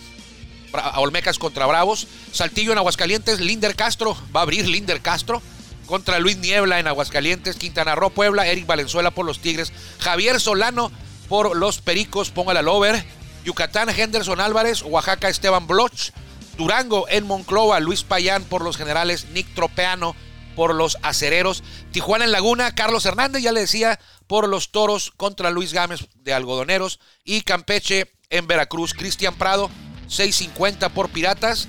Olmecas 0.96 1.38
contra 1.38 1.66
Bravos. 1.66 2.08
Saltillo 2.32 2.72
en 2.72 2.78
Aguascalientes, 2.78 3.38
Linder 3.38 3.76
Castro, 3.76 4.16
va 4.34 4.40
a 4.40 4.42
abrir 4.42 4.66
Linder 4.66 5.00
Castro 5.00 5.40
contra 5.86 6.18
Luis 6.18 6.36
Niebla 6.38 6.80
en 6.80 6.86
Aguascalientes, 6.86 7.56
Quintana 7.56 7.94
Roo, 7.94 8.10
Puebla, 8.10 8.46
Eric 8.46 8.66
Valenzuela 8.66 9.10
por 9.10 9.26
los 9.26 9.40
Tigres, 9.40 9.72
Javier 9.98 10.40
Solano 10.40 10.90
por 11.28 11.56
los 11.56 11.80
Pericos, 11.80 12.30
póngala 12.30 12.60
al 12.60 12.68
over, 12.68 13.04
Yucatán, 13.44 13.90
Henderson 13.90 14.40
Álvarez, 14.40 14.82
Oaxaca, 14.82 15.28
Esteban 15.28 15.66
Bloch, 15.66 16.10
Durango 16.56 17.06
en 17.08 17.26
Monclova, 17.26 17.80
Luis 17.80 18.02
Payán 18.02 18.44
por 18.44 18.62
los 18.62 18.76
generales, 18.76 19.26
Nick 19.32 19.52
Tropeano 19.54 20.14
por 20.54 20.74
los 20.74 20.98
acereros, 21.02 21.64
Tijuana 21.90 22.24
en 22.24 22.32
Laguna, 22.32 22.74
Carlos 22.74 23.04
Hernández, 23.06 23.42
ya 23.42 23.52
le 23.52 23.60
decía, 23.60 23.98
por 24.26 24.48
los 24.48 24.70
toros 24.70 25.12
contra 25.16 25.50
Luis 25.50 25.72
Gámez 25.72 26.08
de 26.14 26.32
Algodoneros, 26.32 27.00
y 27.24 27.42
Campeche 27.42 28.12
en 28.30 28.46
Veracruz, 28.46 28.94
Cristian 28.94 29.34
Prado, 29.34 29.68
6.50 30.08 30.90
por 30.90 31.10
Piratas, 31.10 31.68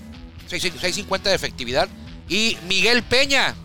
6.50 0.50 1.24
de 1.24 1.34
efectividad, 1.34 1.90
y 2.30 2.58
Miguel 2.68 3.04
Peña 3.04 3.56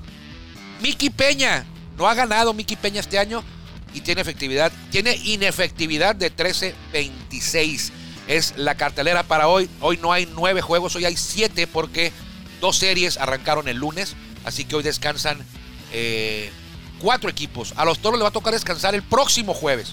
Miki 0.80 1.10
Peña. 1.10 1.64
No 1.96 2.08
ha 2.08 2.14
ganado 2.14 2.54
Miki 2.54 2.76
Peña 2.76 3.00
este 3.00 3.18
año 3.18 3.44
y 3.92 4.00
tiene 4.00 4.22
efectividad, 4.22 4.72
tiene 4.90 5.16
inefectividad 5.16 6.14
de 6.14 6.34
13-26. 6.34 7.90
Es 8.28 8.54
la 8.56 8.74
cartelera 8.74 9.22
para 9.22 9.48
hoy. 9.48 9.68
Hoy 9.80 9.98
no 9.98 10.12
hay 10.12 10.26
nueve 10.34 10.62
juegos, 10.62 10.94
hoy 10.96 11.04
hay 11.04 11.16
siete 11.16 11.66
porque 11.66 12.12
dos 12.60 12.76
series 12.76 13.18
arrancaron 13.18 13.68
el 13.68 13.78
lunes. 13.78 14.14
Así 14.44 14.64
que 14.64 14.76
hoy 14.76 14.82
descansan 14.82 15.38
eh, 15.92 16.50
cuatro 17.00 17.28
equipos. 17.28 17.74
A 17.76 17.84
los 17.84 17.98
toros 17.98 18.18
le 18.18 18.22
va 18.22 18.28
a 18.28 18.32
tocar 18.32 18.52
descansar 18.52 18.94
el 18.94 19.02
próximo 19.02 19.52
jueves. 19.52 19.92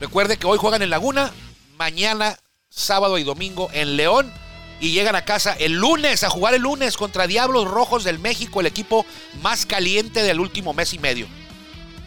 Recuerde 0.00 0.36
que 0.36 0.46
hoy 0.46 0.58
juegan 0.58 0.82
en 0.82 0.90
Laguna, 0.90 1.32
mañana, 1.76 2.36
sábado 2.68 3.18
y 3.18 3.24
domingo 3.24 3.68
en 3.72 3.96
León 3.96 4.32
y 4.80 4.92
llegan 4.92 5.16
a 5.16 5.24
casa 5.24 5.54
el 5.58 5.72
lunes 5.72 6.24
a 6.24 6.30
jugar 6.30 6.54
el 6.54 6.62
lunes 6.62 6.96
contra 6.96 7.26
Diablos 7.26 7.68
Rojos 7.68 8.04
del 8.04 8.18
México, 8.18 8.60
el 8.60 8.66
equipo 8.66 9.06
más 9.40 9.66
caliente 9.66 10.22
del 10.22 10.40
último 10.40 10.74
mes 10.74 10.92
y 10.94 10.98
medio. 10.98 11.26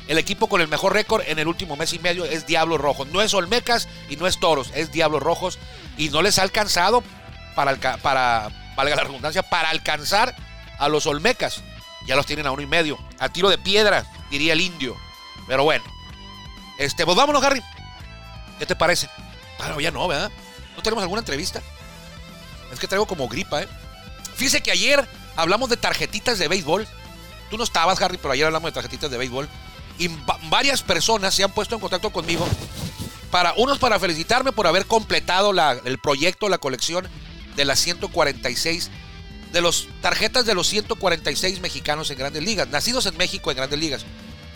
El 0.08 0.17
equipo 0.17 0.47
con 0.47 0.62
el 0.62 0.67
mejor 0.67 0.93
récord 0.93 1.23
en 1.27 1.38
el 1.38 1.47
último 1.47 1.75
mes 1.75 1.91
y 1.93 1.99
medio 1.99 2.23
es 2.23 2.47
Diablos 2.47 2.80
Rojos. 2.80 3.08
No 3.10 3.21
es 3.21 3.34
Olmecas 3.34 3.89
y 4.10 4.15
no 4.15 4.25
es 4.25 4.39
Toros, 4.39 4.71
es 4.73 4.91
Diablos 4.91 5.21
Rojos. 5.21 5.60
Y 5.97 6.10
no 6.10 6.21
les 6.21 6.39
ha 6.39 6.43
alcanzado 6.43 7.03
para, 7.56 7.75
para 7.97 8.49
valga 8.75 8.95
la 8.95 9.03
redundancia, 9.03 9.43
para 9.43 9.69
alcanzar 9.69 10.34
a 10.80 10.88
los 10.88 11.08
Olmecas. 11.08 11.62
Ya 12.06 12.15
los 12.15 12.25
tienen 12.25 12.47
a 12.47 12.51
uno 12.51 12.62
y 12.62 12.67
medio. 12.67 12.97
A 13.19 13.27
tiro 13.27 13.49
de 13.49 13.58
piedra, 13.58 14.06
diría 14.32 14.53
el 14.53 14.62
indio. 14.62 14.95
Pero 15.45 15.65
bueno. 15.65 15.84
Este, 16.77 17.03
pues 17.03 17.17
vámonos, 17.17 17.43
Harry. 17.43 17.62
¿Qué 18.60 18.65
te 18.65 18.75
parece? 18.75 19.10
Claro, 19.58 19.80
ya 19.82 19.91
no, 19.91 20.08
¿verdad? 20.08 20.32
¿No 20.75 20.84
tenemos 20.84 21.01
alguna 21.01 21.19
entrevista? 21.19 21.62
Es 22.71 22.80
que 22.80 22.88
traigo 22.88 23.06
como 23.06 23.27
gripa, 23.27 23.63
¿eh? 23.63 23.67
Fíjese 24.36 24.62
que 24.62 24.71
ayer 24.71 25.08
hablamos 25.36 25.69
de 25.69 25.77
tarjetitas 25.77 26.38
de 26.38 26.47
béisbol. 26.47 26.88
Tú 27.49 27.58
no 27.58 27.63
estabas, 27.63 28.01
Harry, 28.01 28.17
pero 28.17 28.34
ayer 28.34 28.45
hablamos 28.45 28.69
de 28.69 28.73
tarjetitas 28.73 29.10
de 29.10 29.17
béisbol. 29.17 29.47
Y 29.97 30.10
varias 30.49 30.84
personas 30.84 31.34
se 31.34 31.43
han 31.43 31.51
puesto 31.51 31.75
en 31.75 31.82
contacto 31.82 32.12
conmigo. 32.12 32.47
Para, 33.32 33.53
unos 33.58 33.80
para 33.80 33.99
felicitarme 33.99 34.51
por 34.51 34.67
haber 34.67 34.86
completado 34.86 35.53
el 35.86 35.97
proyecto, 35.97 36.49
la 36.49 36.60
colección 36.60 37.08
de 37.56 37.65
las 37.65 37.80
146 37.80 38.91
de 39.51 39.62
las 39.62 39.88
tarjetas 40.01 40.45
de 40.45 40.53
los 40.53 40.67
146 40.67 41.62
mexicanos 41.62 42.10
en 42.12 42.17
grandes 42.17 42.43
ligas, 42.43 42.67
nacidos 42.69 43.06
en 43.06 43.17
México 43.17 43.49
en 43.49 43.58
grandes 43.58 43.80
ligas. 43.80 44.06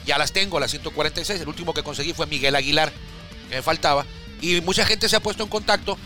Ya 0.06 0.18
las 0.18 0.32
tengo, 0.32 0.60
las 0.60 0.72
146. 0.72 1.42
El 1.42 1.48
último 1.48 1.74
que 1.74 1.84
conseguí 1.84 2.14
fue 2.14 2.26
Miguel 2.26 2.56
Aguilar, 2.56 2.92
que 3.50 3.56
me 3.56 3.62
faltaba. 3.62 4.06
Y 4.42 4.62
mucha 4.62 4.86
gente 4.86 5.08
se 5.08 5.16
ha 5.16 5.20
puesto 5.20 5.44
en 5.44 5.50
contacto 5.50 5.98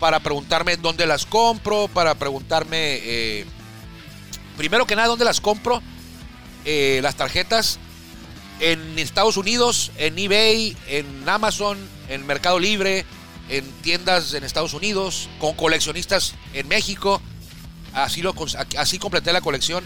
para 0.00 0.18
preguntarme 0.20 0.76
dónde 0.78 1.06
las 1.06 1.26
compro, 1.26 1.86
para 1.86 2.14
preguntarme, 2.16 2.98
eh, 3.02 3.44
primero 4.56 4.86
que 4.86 4.96
nada, 4.96 5.08
dónde 5.08 5.26
las 5.26 5.40
compro. 5.40 5.82
Eh, 6.64 7.00
las 7.02 7.14
tarjetas 7.14 7.78
en 8.60 8.98
Estados 8.98 9.36
Unidos, 9.36 9.92
en 9.96 10.18
eBay, 10.18 10.76
en 10.88 11.28
Amazon, 11.28 11.78
en 12.08 12.26
Mercado 12.26 12.58
Libre, 12.58 13.04
en 13.48 13.64
tiendas 13.82 14.34
en 14.34 14.42
Estados 14.42 14.74
Unidos, 14.74 15.28
con 15.38 15.54
coleccionistas 15.54 16.34
en 16.54 16.66
México. 16.66 17.20
Así, 17.92 18.22
lo, 18.22 18.34
así 18.78 18.98
completé 18.98 19.32
la 19.32 19.40
colección 19.40 19.84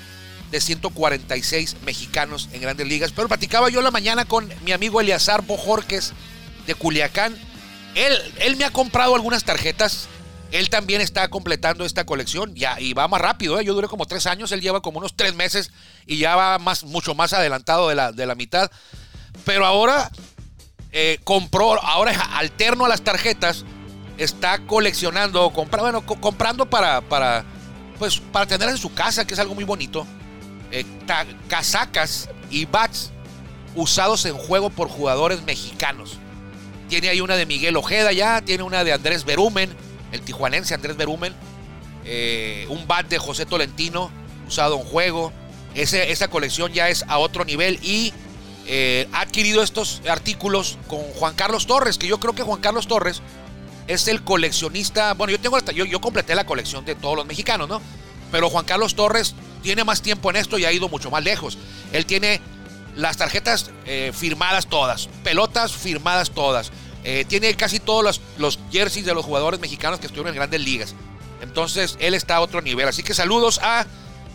de 0.50 0.60
146 0.60 1.76
mexicanos 1.84 2.48
en 2.52 2.60
grandes 2.60 2.86
ligas. 2.86 3.12
Pero 3.12 3.28
platicaba 3.28 3.68
yo 3.70 3.82
la 3.82 3.90
mañana 3.90 4.24
con 4.24 4.48
mi 4.64 4.72
amigo 4.72 5.00
Eliazar 5.00 5.42
Bojorques 5.42 6.12
de 6.66 6.74
Culiacán. 6.74 7.36
Él, 7.94 8.16
él 8.38 8.56
me 8.56 8.64
ha 8.64 8.70
comprado 8.70 9.14
algunas 9.14 9.44
tarjetas. 9.44 10.08
Él 10.50 10.70
también 10.70 11.00
está 11.00 11.28
completando 11.28 11.84
esta 11.84 12.06
colección. 12.06 12.54
Ya, 12.54 12.78
y 12.78 12.92
va 12.92 13.08
más 13.08 13.20
rápido. 13.20 13.58
¿eh? 13.58 13.64
Yo 13.64 13.74
duré 13.74 13.88
como 13.88 14.06
tres 14.06 14.26
años. 14.26 14.52
Él 14.52 14.60
lleva 14.60 14.80
como 14.80 14.98
unos 14.98 15.16
tres 15.16 15.34
meses 15.34 15.72
y 16.06 16.18
ya 16.18 16.36
va 16.36 16.58
más, 16.58 16.84
mucho 16.84 17.14
más 17.14 17.32
adelantado 17.32 17.88
de 17.88 18.26
la, 18.26 18.34
mitad. 18.34 18.70
Pero 19.44 19.66
ahora 19.66 20.10
eh, 20.92 21.18
compró, 21.24 21.82
ahora 21.82 22.12
alterno 22.36 22.84
a 22.84 22.88
las 22.88 23.02
tarjetas. 23.02 23.64
Está 24.16 24.64
coleccionando, 24.64 25.50
bueno, 25.50 26.06
comprando 26.06 26.66
para, 26.66 27.00
para, 27.00 27.44
pues, 27.98 28.20
para 28.20 28.46
tener 28.46 28.68
en 28.68 28.78
su 28.78 28.94
casa, 28.94 29.26
que 29.26 29.34
es 29.34 29.40
algo 29.40 29.56
muy 29.56 29.64
bonito. 29.64 30.06
Eh, 30.70 30.84
casacas 31.48 32.28
y 32.48 32.64
bats 32.64 33.10
usados 33.74 34.24
en 34.24 34.36
juego 34.36 34.70
por 34.70 34.88
jugadores 34.88 35.42
mexicanos. 35.42 36.20
Tiene 36.88 37.08
ahí 37.08 37.20
una 37.20 37.36
de 37.36 37.46
Miguel 37.46 37.76
Ojeda 37.76 38.12
ya, 38.12 38.42
tiene 38.42 38.62
una 38.62 38.84
de 38.84 38.92
Andrés 38.92 39.24
Berumen, 39.24 39.70
el 40.12 40.20
tijuanense 40.20 40.74
Andrés 40.74 40.96
Berumen, 40.96 41.34
eh, 42.04 42.66
un 42.68 42.86
bat 42.86 43.08
de 43.08 43.18
José 43.18 43.46
Tolentino 43.46 44.10
usado 44.46 44.78
en 44.78 44.84
juego. 44.84 45.32
Esa 45.74 46.28
colección 46.28 46.72
ya 46.72 46.88
es 46.88 47.04
a 47.08 47.18
otro 47.18 47.44
nivel 47.44 47.80
y 47.82 48.12
eh, 48.66 49.08
ha 49.12 49.22
adquirido 49.22 49.62
estos 49.62 50.02
artículos 50.08 50.78
con 50.86 51.00
Juan 51.00 51.34
Carlos 51.34 51.66
Torres, 51.66 51.98
que 51.98 52.06
yo 52.06 52.20
creo 52.20 52.34
que 52.34 52.42
Juan 52.42 52.60
Carlos 52.60 52.86
Torres 52.86 53.22
es 53.88 54.06
el 54.08 54.22
coleccionista. 54.22 55.14
Bueno, 55.14 55.32
yo 55.32 55.40
tengo 55.40 55.56
hasta, 55.56 55.72
yo, 55.72 55.84
yo 55.84 56.00
completé 56.00 56.34
la 56.34 56.46
colección 56.46 56.84
de 56.84 56.94
todos 56.94 57.16
los 57.16 57.26
mexicanos, 57.26 57.68
¿no? 57.68 57.82
Pero 58.30 58.48
Juan 58.50 58.64
Carlos 58.64 58.94
Torres 58.94 59.34
tiene 59.62 59.84
más 59.84 60.00
tiempo 60.00 60.30
en 60.30 60.36
esto 60.36 60.58
y 60.58 60.64
ha 60.64 60.72
ido 60.72 60.88
mucho 60.88 61.10
más 61.10 61.24
lejos. 61.24 61.58
Él 61.92 62.06
tiene 62.06 62.40
las 62.96 63.16
tarjetas 63.16 63.70
eh, 63.86 64.12
firmadas 64.14 64.66
todas, 64.66 65.08
pelotas 65.22 65.72
firmadas 65.72 66.30
todas. 66.30 66.72
Eh, 67.04 67.24
tiene 67.28 67.54
casi 67.54 67.80
todos 67.80 68.02
los, 68.02 68.20
los, 68.38 68.58
jerseys 68.72 69.04
de 69.04 69.14
los 69.14 69.24
jugadores 69.24 69.60
mexicanos 69.60 70.00
que 70.00 70.06
estuvieron 70.06 70.30
en 70.30 70.36
grandes 70.36 70.60
ligas. 70.60 70.94
Entonces, 71.42 71.96
él 72.00 72.14
está 72.14 72.36
a 72.36 72.40
otro 72.40 72.62
nivel. 72.62 72.88
Así 72.88 73.02
que 73.02 73.12
saludos 73.12 73.60
a, 73.62 73.86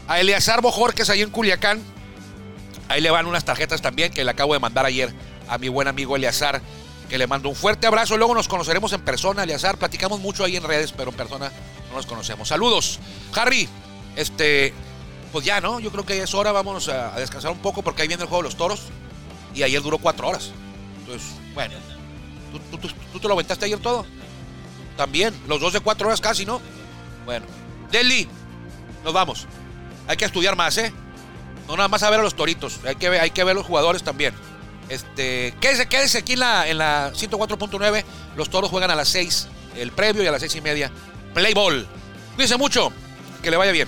a 0.08 0.20
Eleazar 0.20 0.62
Bojorques 0.62 1.10
ahí 1.10 1.22
en 1.22 1.32
Culiacán. 1.32 1.82
Ahí 2.88 3.02
le 3.02 3.10
van 3.10 3.26
unas 3.26 3.44
tarjetas 3.44 3.82
también 3.82 4.12
que 4.12 4.24
le 4.24 4.32
acabo 4.32 4.54
de 4.54 4.60
mandar 4.60 4.86
ayer 4.86 5.12
a 5.48 5.58
mi 5.58 5.70
buen 5.70 5.88
amigo 5.88 6.16
Eleazar, 6.16 6.62
que 7.10 7.18
le 7.18 7.26
mando 7.26 7.50
un 7.50 7.56
fuerte 7.56 7.88
abrazo. 7.88 8.18
Luego 8.18 8.36
nos 8.36 8.48
conoceremos 8.48 8.94
en 8.94 9.02
persona, 9.02 9.44
Eleazar. 9.44 9.78
Platicamos 9.78 10.20
mucho 10.20 10.44
ahí 10.44 10.56
en 10.56 10.64
redes, 10.64 10.92
pero 10.92 11.10
en 11.10 11.18
persona 11.18 11.52
no 11.90 11.96
nos 11.96 12.06
conocemos. 12.06 12.48
Saludos. 12.48 13.00
Harry, 13.34 13.68
este, 14.16 14.74
pues 15.32 15.46
ya, 15.46 15.62
¿no? 15.62 15.80
Yo 15.80 15.92
creo 15.92 16.06
que 16.06 16.22
es 16.22 16.34
hora, 16.34 16.52
vamos 16.52 16.88
a, 16.90 17.12
descansar 17.20 17.52
un 17.52 17.60
poco 17.60 17.82
porque 17.82 18.02
ahí 18.02 18.08
viene 18.08 18.24
el 18.24 18.30
juego 18.30 18.44
de 18.44 18.50
los 18.50 18.58
toros. 18.58 18.82
Y 19.54 19.64
ayer 19.64 19.82
duró 19.82 19.98
cuatro 19.98 20.28
horas. 20.28 20.52
Entonces, 21.00 21.30
bueno. 21.54 21.76
¿Tú, 23.12 23.20
te 23.20 23.28
lo 23.28 23.34
aventaste 23.34 23.66
ayer 23.66 23.80
todo? 23.80 24.06
También, 24.98 25.34
los 25.48 25.60
dos 25.60 25.74
de 25.74 25.80
cuatro 25.80 26.08
horas 26.08 26.22
casi, 26.22 26.46
¿no? 26.46 26.62
Bueno. 27.26 27.46
Deli, 27.92 28.28
nos 29.04 29.14
vamos. 29.14 29.48
Hay 30.08 30.18
que 30.18 30.26
estudiar 30.26 30.56
más, 30.56 30.78
¿eh? 30.78 30.94
No 31.68 31.76
nada 31.76 31.88
más 31.88 32.04
a 32.04 32.10
ver 32.10 32.20
a 32.20 32.24
los 32.24 32.36
toritos. 32.36 32.80
Hay 32.86 32.96
que 32.96 33.10
ver, 33.10 33.22
hay 33.22 33.32
que 33.32 33.44
ver 33.44 33.56
los 33.56 33.66
jugadores 33.66 34.04
también. 34.04 34.34
Este, 34.90 35.54
quédese, 35.62 35.88
quédese 35.88 36.18
aquí 36.20 36.34
en 36.34 36.40
la, 36.40 36.68
en 36.68 36.80
la 36.80 37.12
104.9. 37.14 38.04
Los 38.36 38.50
toros 38.50 38.72
juegan 38.72 38.90
a 38.90 38.96
las 38.96 39.10
6, 39.10 39.48
el 39.76 39.92
previo 39.92 40.24
y 40.24 40.28
a 40.28 40.32
las 40.32 40.42
seis 40.42 40.56
y 40.56 40.62
media. 40.62 40.92
Play 41.34 41.54
ball. 41.54 41.88
Cuídense 42.36 42.58
mucho. 42.58 42.92
Que 43.44 43.52
le 43.52 43.58
vaya 43.58 43.72
bien. 43.72 43.88